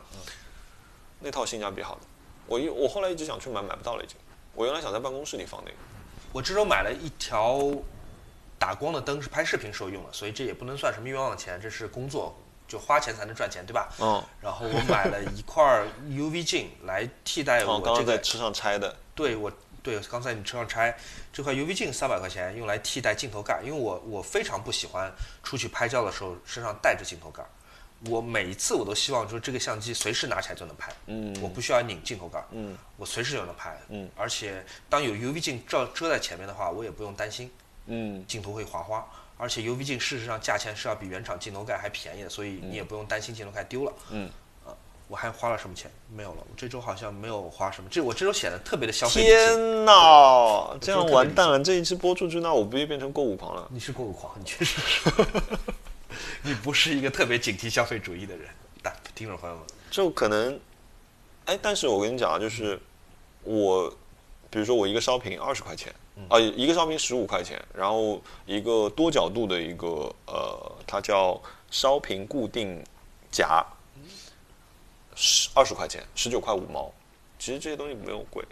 [1.21, 2.01] 那套性价比好的，
[2.49, 4.17] 我一我后来一直想去买，买不到了已经。
[4.55, 5.77] 我原来想在办公室里放那个，
[6.33, 7.73] 我这周买了一条
[8.59, 13.89] 打光的灯，是拍视频时候用的，所以这也不能算什么冤枉钱，这是工作，就花钱才能赚钱，对吧？
[14.01, 19.51] 嗯，然后我买了一块 UV 镜来替代我哦，刚这个刚在车上拆的，对我
[19.83, 20.97] 对刚才你车上拆
[21.33, 25.13] 这块 UV 镜三百块钱，用来替代镜头盖，因为我我非常不喜欢
[25.43, 27.43] 出去拍照的时候身上带着镜头盖，
[28.07, 31.37] 我每一次我都希望说这个相机随时拿起来就能拍，嗯。
[31.41, 32.79] 我不需要拧镜头盖，嗯。
[32.97, 37.51] 我随时就能拍，嗯，而且当有 UV 镜遮遮在前面的话，我也不用担心
[37.87, 38.25] 嗯。
[38.27, 39.07] 镜头会划花。
[39.39, 43.93] 而且 UV 镜事实上价钱是要比原厂镜头盖还便宜的，所以你也不用担心镜头盖丢了。
[44.11, 44.31] 嗯，
[45.13, 45.91] 我还花了什么钱？
[46.09, 47.91] 没有了，我这周好像没有花什么。
[47.91, 49.23] 这我这周显得特别的消费。
[49.23, 51.63] 天哪，这样完蛋了！
[51.63, 53.69] 这一期播出去，那我不就变成购物狂了？
[53.71, 55.11] 你是购物狂，你确实是。
[56.41, 58.49] 你不是一个特别警惕消费主义的人，
[58.83, 60.59] 但听众朋友们，就可能，
[61.45, 62.81] 哎，但是我跟你讲啊，就是
[63.45, 63.91] 我，
[64.49, 65.93] 比如说我一个烧瓶二十块钱，
[66.31, 71.39] 啊、一个烧瓶十五块钱，然后一个多角度的一个呃，它叫
[71.71, 72.83] 烧瓶固定
[73.31, 73.63] 夹，
[75.15, 76.93] 十二十块钱，十九块五毛，
[77.39, 78.45] 其实这些东西没有贵，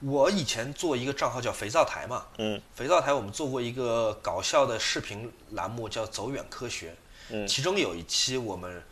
[0.00, 6.90] 我以前做一个账号叫肥皂台嘛，嗯，肥皂台我们做过一个搞笑的视频栏目叫《走远科学》，
[7.30, 7.46] 嗯。
[7.46, 8.82] 其中有一期我们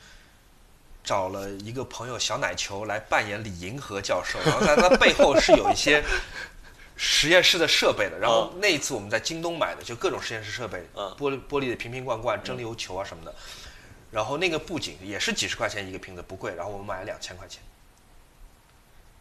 [1.02, 6.02] 找了一个朋友小奶球来扮演李银河教授，然后在他背后是有一些
[6.96, 8.18] 实验室的设备的。
[8.18, 11.14] 然后那一次我们在京东买的，就各种实验室设备，嗯。
[11.18, 13.34] 玻璃玻璃的瓶瓶罐罐、蒸馏球啊什么的。
[14.14, 16.54] 然后那个布景也是几十块钱一个瓶子，不贵。
[16.54, 17.60] 然后我们买了两千块钱。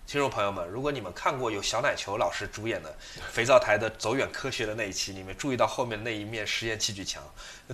[0.05, 2.95] 听众朋友们，如果你们看过有小奶球老师主演的
[3.31, 7.23] 肥皂台的《走远科学》的那一期，你们注意到后面那一面实验器具墙，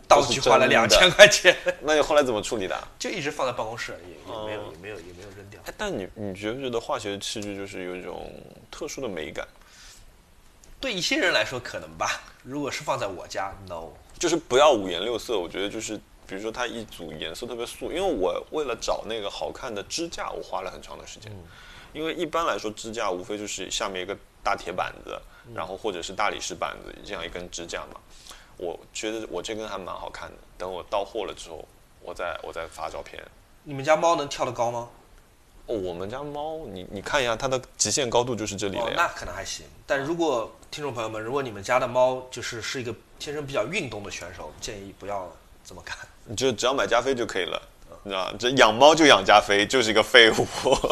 [0.08, 1.54] 道具花了两千块钱，
[1.84, 2.88] 那你后来怎么处理的啊？
[2.98, 5.60] 就一直放在办公室，也也没有哦也没有也没有扔掉。
[5.66, 8.32] 哎，但你你觉不觉得化学器具就是有一种
[8.72, 9.46] 特殊的美感？
[10.80, 13.90] 对一些人来说可能吧，如果是放在我家，no。
[14.18, 16.00] 就是不要五颜六色，我觉得就是，
[16.30, 21.32] 比如说它一组颜色特别素，因为我为了找那个好看的支架，我花了很长的时间。
[21.92, 25.20] 因为一般来说支架无非就是下面一个大铁板子，
[25.56, 28.00] 然后或者是大理石板子这样一根支架嘛。
[28.58, 31.68] 我觉得我这根还蛮好看的，等我到货了之后，
[32.04, 33.20] 我再我再发照片。
[33.64, 34.88] 你们家猫能跳得高吗？
[35.66, 39.08] 哦，我们家猫，你你看一下它的极限高度就是这里了，哦那。
[39.08, 39.66] 可能还行。
[39.88, 45.28] 但如果听众朋友们，如果你们家的猫就是是一个天生比较运动的选手，建议不要
[45.66, 45.98] 这么干。
[46.30, 47.60] 你就只要买加菲就可以了，
[48.04, 48.36] 你知道吧？
[48.38, 50.46] 这养猫就养加菲，就是一个废物，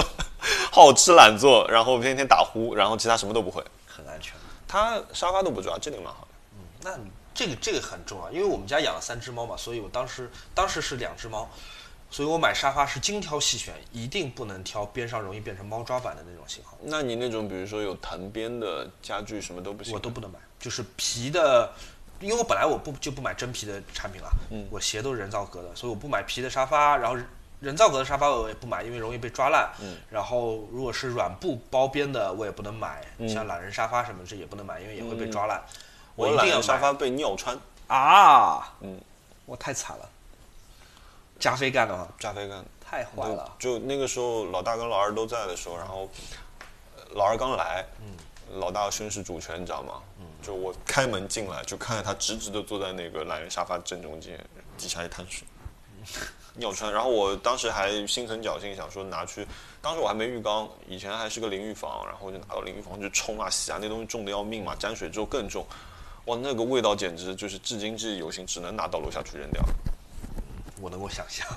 [0.74, 3.64] 好吃懒做，然后天天打呼，然后其他什么都不会。
[3.86, 4.34] 很安全。
[4.68, 6.28] 它沙发都不抓，这点蛮好的。
[6.54, 7.00] 嗯那
[7.36, 11.48] 这个这个很重要，因为我们家养了三只猫嘛，所以我当时当时是两只猫，
[12.10, 21.72] 所以我买沙发是精挑细选，一定不能挑边上容易变成猫抓板的那种型号，那你那种比如说有藤边的家具什么都不行，我都不能买，就是皮的。
[22.20, 27.18] 因为我本来我不就不买真皮的产品了，嗯我鞋都是人造革的，所以我不买皮的沙发，然后
[27.60, 29.70] 人造革的沙发我也不买，因为容易被抓烂。
[29.80, 35.64] 嗯然后如果是软布包边的我也不能买，嗯像懒人沙发什么这也不能买，因为也会被抓烂。
[36.16, 37.56] 我一定要沙发被尿穿，
[37.88, 38.74] 啊！
[38.82, 39.00] 嗯，
[39.46, 40.10] 我太惨了。
[41.40, 42.08] 加菲干的吗？
[42.20, 42.66] 加菲干。
[42.84, 43.54] 太坏了。
[43.60, 46.10] 就那个时候老大跟老二都在的时候，然后
[46.96, 50.02] 呃老二刚来，嗯，老大宣誓主权，你知道吗？
[50.48, 54.40] 嗯，就我开门进来，就看见他直直的坐在那个懒人沙发正中间，
[54.78, 55.46] 底下一滩水，
[56.56, 56.92] 尿穿。
[56.92, 59.46] 然后我当时还心存侥幸，想说拿去，
[59.82, 65.66] 当时我还没浴缸，以前还是个淋浴房，然后就拿到淋浴房去冲啊洗啊，那东西重的要命嘛，沾水之后更重，
[66.26, 69.62] 哇，那个味道简直就是至今记忆犹新，只能拿到楼下去扔掉。
[70.80, 71.48] 我能够想象，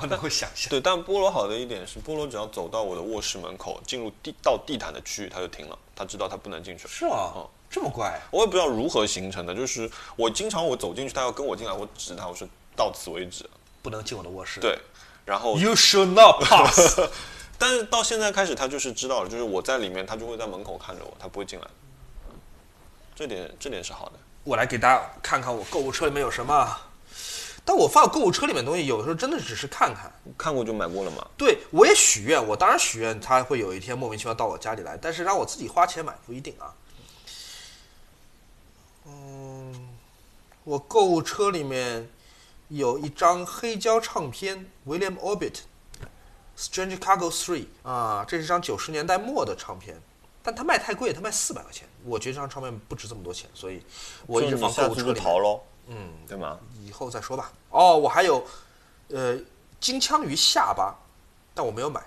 [0.00, 0.70] 我能够想象。
[0.70, 6.86] 对，但菠萝好的一点是，菠萝只要走到我的卧室门口，进入地到地毯的区域，它就停了，它知道它不能进去。
[6.86, 7.10] 是吗？
[7.34, 8.20] 哦这么怪？
[8.32, 13.48] 我也不知道如何形成的，就是我经常我走进去，他要跟我进来，我指他，我说到此为止。
[13.80, 14.60] 不能进我的卧室。
[14.60, 14.76] 对，
[15.24, 17.00] 然后，You should not pass。
[17.56, 21.66] 但是到现在开始，他就是知道了，就是我在里面，他就会在门口看着我，他不会进来。
[23.14, 24.12] 这点这点是好的。
[24.44, 26.76] 我来给大家看看我购物车里面有什么。
[27.64, 30.10] 但我放购物车里面的东西，有的时候真的只是看看。
[30.36, 31.24] 看过就买过了嘛。
[31.36, 36.72] 对我也许愿，我当然许愿他会有一天莫名其妙到我家里来，但是让我自己花钱买不一定啊。
[40.70, 42.08] 我购物车里面
[42.68, 45.54] 有一张黑胶唱片，William Orbit，
[46.56, 50.00] 《Strange Cargo Three》啊，这是张九十年代末的唱片，
[50.44, 53.82] 但它卖太贵，它卖四百块钱，我觉得这张唱片不值这么多钱，所以
[54.28, 55.42] 我一直放购物车里面。
[55.42, 56.56] 喽，嗯，对吗？
[56.84, 57.50] 以后再说吧。
[57.70, 58.46] 哦，我还有，
[59.08, 59.36] 呃，
[59.80, 60.94] 金枪鱼下巴，
[61.52, 62.00] 但我没有买，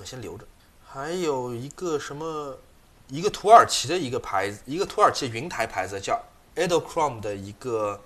[0.00, 0.44] 我先留着。
[0.84, 2.58] 还有一个什么，
[3.06, 6.20] 一个土耳其的一个牌子，一个土耳其云台牌子叫
[6.56, 8.00] Edelcrom 的一个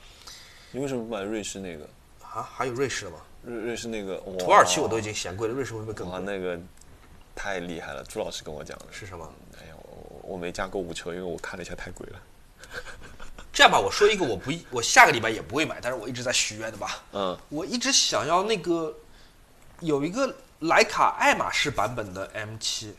[0.72, 1.88] 你为什么不买瑞士那个？
[2.22, 3.18] 啊，还有瑞士的吗？
[3.42, 6.26] 瑞瑞士那个，土耳其我都已经嫌贵了，瑞士会不会更哇，贵？
[6.26, 6.60] 那个
[7.34, 8.04] 太厉害了！
[8.04, 9.32] 朱老师跟我讲的是什么？
[9.60, 12.20] 哎呀，我我没加购物车，因为我看了一下太贵了。
[13.52, 17.02] 这样吧，我说一个我不我下个礼拜也不会买，但是我一直在许愿的吧。
[17.12, 18.94] 嗯，我一直想要那个
[19.80, 22.94] 有一个徕卡爱马仕版本的 M 七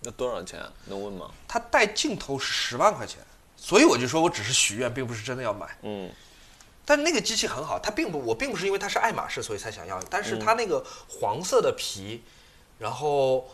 [0.00, 0.72] 那多少钱啊？
[0.86, 1.30] 能问吗？
[1.46, 3.18] 它带镜头是十万块钱，
[3.56, 5.66] 所以我就说我只是许愿，并不是真的要买。
[5.82, 6.10] 嗯，
[6.84, 12.22] 但那个机器很好，它并不，我并不是因为它是爱马仕所以才想要，但是它那个黄色的皮，
[12.78, 13.48] 然后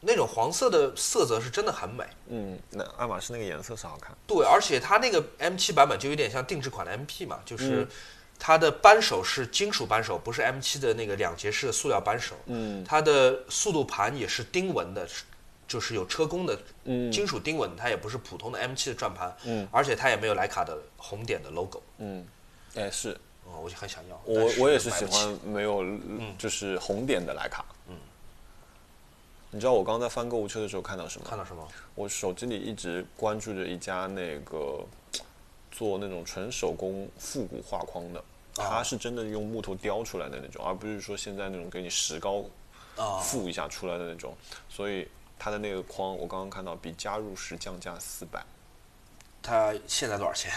[0.00, 2.04] 那种黄色的色泽是真的很美。
[2.28, 4.14] 嗯，那爱马仕那个颜色是好看。
[4.26, 7.88] 对，而且它那个 M7 版本就有点像定制款的 MP 嘛，嗯就是
[8.38, 12.34] 它的扳手是金属扳手，不是 M7 的那个两节式的塑料扳手。
[12.44, 15.24] 嗯，它的速度盘也是钉纹的，是
[15.68, 19.36] 就是有车工的嗯金属钉纹，它也不是普通的 M7 的转盘。
[19.44, 21.82] 嗯，而且它也没有徕卡的红点的 logo。
[21.98, 22.26] 嗯，
[22.74, 23.12] 哎是，
[23.44, 24.20] 哦，我就很想要。
[24.24, 25.84] 我我也是喜欢没有
[26.38, 27.64] 就是红点的徕卡。
[27.88, 27.96] 嗯，
[29.50, 31.26] 你知道我刚在翻购物车的时候看到什么？
[31.28, 31.66] 看到什么？
[31.94, 34.84] 我手机里一直关注着一家那个
[35.70, 38.22] 做那种纯手工复古画框的，
[38.54, 42.44] 它是真的用木头雕出来的那种，而不是说现在那种给你石膏
[42.96, 44.34] 啊附一下出来的那种。
[44.68, 45.08] 所以
[45.38, 48.44] 它的那个框，我刚刚看到比加入时降价四百，
[49.42, 50.52] 它现在多少钱？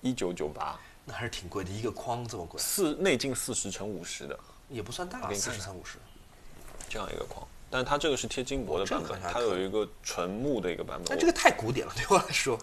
[0.00, 5.98] 一九九八，那还是挺贵的，一个框这么贵，四内径四十乘五十的也不算大，四十乘五十。
[6.88, 7.46] 这样一个框。
[7.72, 11.04] 但是它这个是贴金箔的版本，它有一个纯木的一个版本。
[11.04, 12.58] 我但这个太古典了， 对我来说，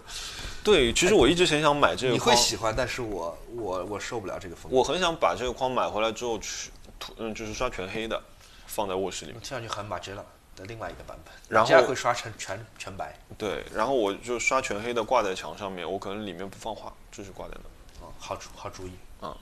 [0.62, 4.76] 对，其实我一直很想买这个你，会喜欢，但是我我我受不了这个风格。
[4.76, 8.22] 我很想把这个框买回来之后去涂，嗯，就是刷全黑的，
[8.66, 9.40] 放在卧室里面。
[9.40, 10.22] 听上去很马吉拉
[10.58, 13.16] 的另外一个版本，然后会刷成全全白。
[13.38, 18.06] 对，然后我就刷全黑的挂在墙上面，我可能里面不放画，就是挂在那。
[18.06, 18.92] 哦，好主好主意。
[19.22, 19.34] 嗯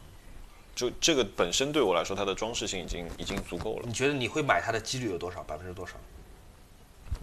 [0.75, 3.85] 就这个本身对我来说，它的装饰性已经已经足够了。
[3.87, 5.43] 你觉得你会买它的几率有多少？
[5.45, 5.95] 百分之多少？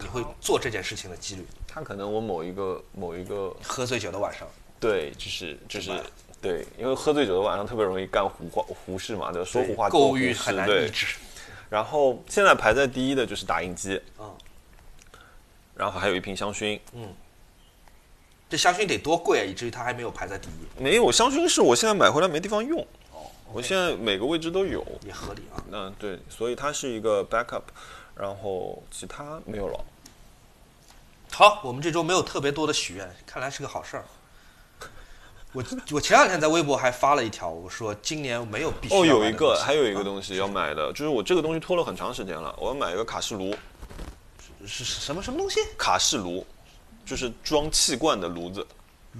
[0.00, 1.46] 你会做这件事情的几率？
[1.68, 4.48] 它可能我某一个某一个喝醉酒的晚上，
[4.80, 5.92] 对，就是就是
[6.42, 11.14] 对，因为喝醉酒的晚上特别容易干胡话胡事嘛，就说胡话购做胡事物欲很难对抑制。
[11.74, 14.32] 然后现在排在第一的就是打印机，嗯，
[15.74, 16.78] 然后还有一瓶香薰。
[16.92, 17.12] 嗯
[18.48, 20.80] 这香薰得多贵啊，以至于它还没有排在第一。
[20.80, 24.86] 没有香薰是我现在买回来没地方用，哦，我现在每个位置都有。
[25.04, 25.58] 也合理啊。
[25.72, 27.64] 嗯，对，所以它是一个 backup，
[28.14, 29.84] 然后其他没有了。
[31.32, 34.04] 好，我们这周没有特别多的许愿，看来是个好事儿。
[35.54, 43.54] 我我前两天在微博还发了一条，我说今年没有必须哦，有一个，还有一个东西要买的，就是我这个东西拖了很长时间了，我要买一个卡式炉，
[44.66, 45.60] 是是什么什么东西？
[45.78, 46.44] 卡式炉，
[47.06, 48.66] 就是装气罐的炉子。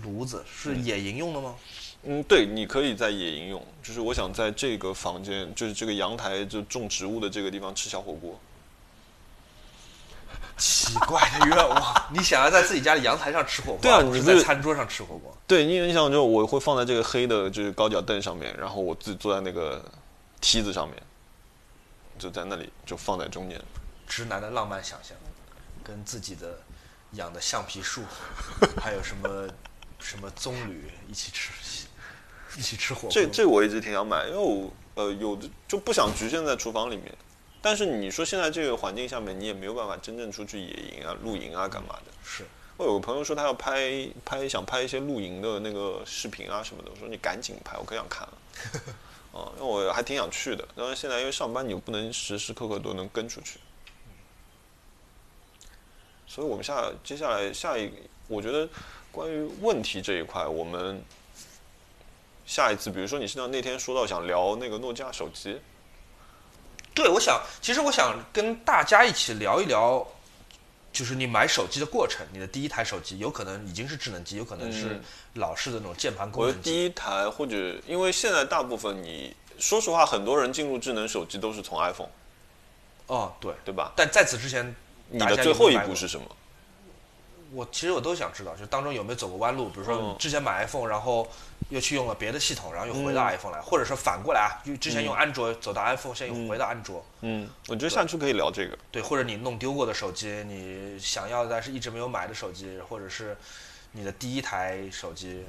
[0.02, 1.54] 炉子是野营用的吗？
[2.02, 8.36] 嗯，对，你可以在野营用，就是我想在这个房间，就是这个阳台就种植物的这个地方吃小火锅。
[10.56, 15.36] 奇怪的愿望，你想要在自己家的阳台上吃火锅，对啊你是在餐桌上吃火锅。
[15.46, 19.84] 对，你你想就我会放在这个黑的，就是高脚凳上面，然后我自己坐在那个
[20.40, 20.96] 梯子上面，
[22.18, 23.60] 就在那里就放在中间。
[24.06, 25.16] 直男的浪漫想象，
[25.82, 26.58] 跟自己的
[27.12, 28.02] 养的橡皮树，
[28.80, 29.48] 还有什么
[29.98, 30.74] 什么棕榈
[31.08, 31.50] 一起吃，
[32.56, 33.10] 一起吃火锅。
[33.10, 37.12] 这这我一直挺想买，因为我呃有的就不想局限在厨房里面。
[37.64, 42.12] 但是你说现在这个环境下面，你也没有办法真正出去野营啊、露营啊、干嘛的。
[42.22, 42.44] 是
[42.76, 48.34] 我有个朋友说他要拍拍想拍一些露营的那个视频啊什么的，我说你赶紧拍，我可想看了。
[49.40, 53.58] 啊，因为我还挺想去的，但是现在因为上班，你又不能时时刻刻都能跟出去。
[56.26, 57.90] 所以我们下接下来下一，
[58.28, 58.68] 我觉得
[59.10, 61.02] 关于问题这一块，我们
[62.44, 65.58] 下一次，比如说你现在那天说到想聊那个诺基亚手机，
[66.94, 70.06] 对，我想，其实我想跟大家一起聊一聊，
[70.92, 72.24] 就是你买手机的过程。
[72.32, 75.00] 你的第一台手机有可能已经是智能机，有可能是嗯
[75.34, 76.58] 老式的那种键盘功我的。
[76.62, 82.08] 第一台或者因为现在大部分你说实话，很多人进入智能手机都是从 iPhone，
[83.08, 83.52] 哦，对。
[83.64, 83.92] 对吧？
[83.96, 84.74] 但在此之前，
[85.08, 86.26] 你的最后一步是什么？
[87.54, 91.26] 我其实我都想知道，就当中有没有走过弯路，比如说之前买 iPhone，然后
[91.70, 93.30] 又去用了别的系统，然后又回到嗯。
[93.30, 98.76] iPhone 来，或者说反过来啊，就之前用安卓走到 iPhone，现在又回到安卓，嗯，我觉得下去可以聊这个。
[98.90, 103.36] 对，或者你弄丢过的手机，你想要但是一直没有买的手机，或者是
[103.92, 105.44] 你的第一台手机，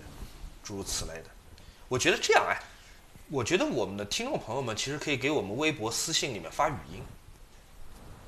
[0.63, 1.25] 诸如此类的。
[1.87, 2.57] 我觉得这样哎，
[3.29, 7.01] 我觉得我们的听众朋友们其实可以给我们微博私信里面发语音，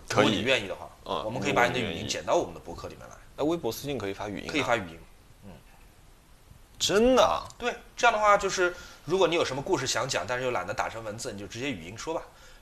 [0.10, 5.00] 可以如果你愿意的话，嗯我们可以把你的语音剪到我们的博客里面来，哎，微博私信可以发语音、啊，可以发语音。
[5.46, 5.52] 嗯
[6.80, 7.42] 真的啊？
[7.58, 12.22] 对，这样的话就是，如果你有什么故事想讲，但是又懒得打成文字，你就直接语音说吧，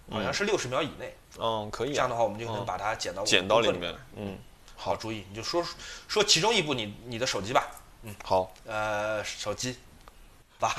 [0.10, 1.14] 好像是六十秒以内。
[1.38, 1.94] 嗯，可以、啊。
[1.96, 3.94] 这样的话，我们就能嗯把它剪到剪到里面。。
[4.16, 4.38] 嗯，
[4.78, 5.62] 好注意，你就说
[6.08, 7.68] 说其中一部你你的手机吧，
[8.04, 9.78] 嗯好，呃，手机
[10.60, 10.74] 吧。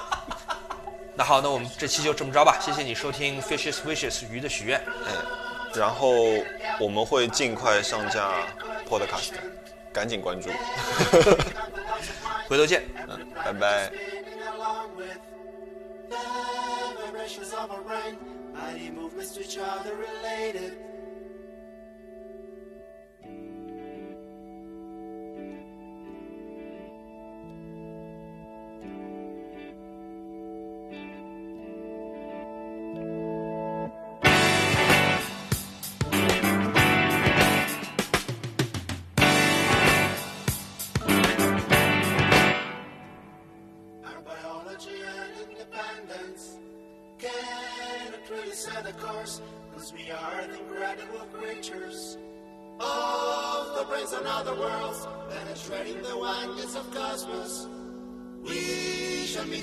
[1.16, 5.14] 那好，那我们这期就这么着吧，谢谢你收听 Fishes Wishes 鱼的许愿，哎，
[5.74, 6.10] 然后
[6.78, 8.30] 我们会尽快上架
[8.90, 9.34] Podcast，
[9.92, 10.50] 赶紧关注。
[12.48, 12.82] 回头见。
[13.08, 13.88] 嗯，拜拜。
[13.88, 15.20] spinning along with
[16.08, 16.16] the
[17.06, 18.18] vibrations of a ring.
[18.52, 20.72] Mighty movements to each other related.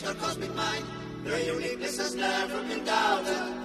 [0.08, 0.86] The cosmic mind.
[1.26, 3.57] Your uniqueness has never been doubted.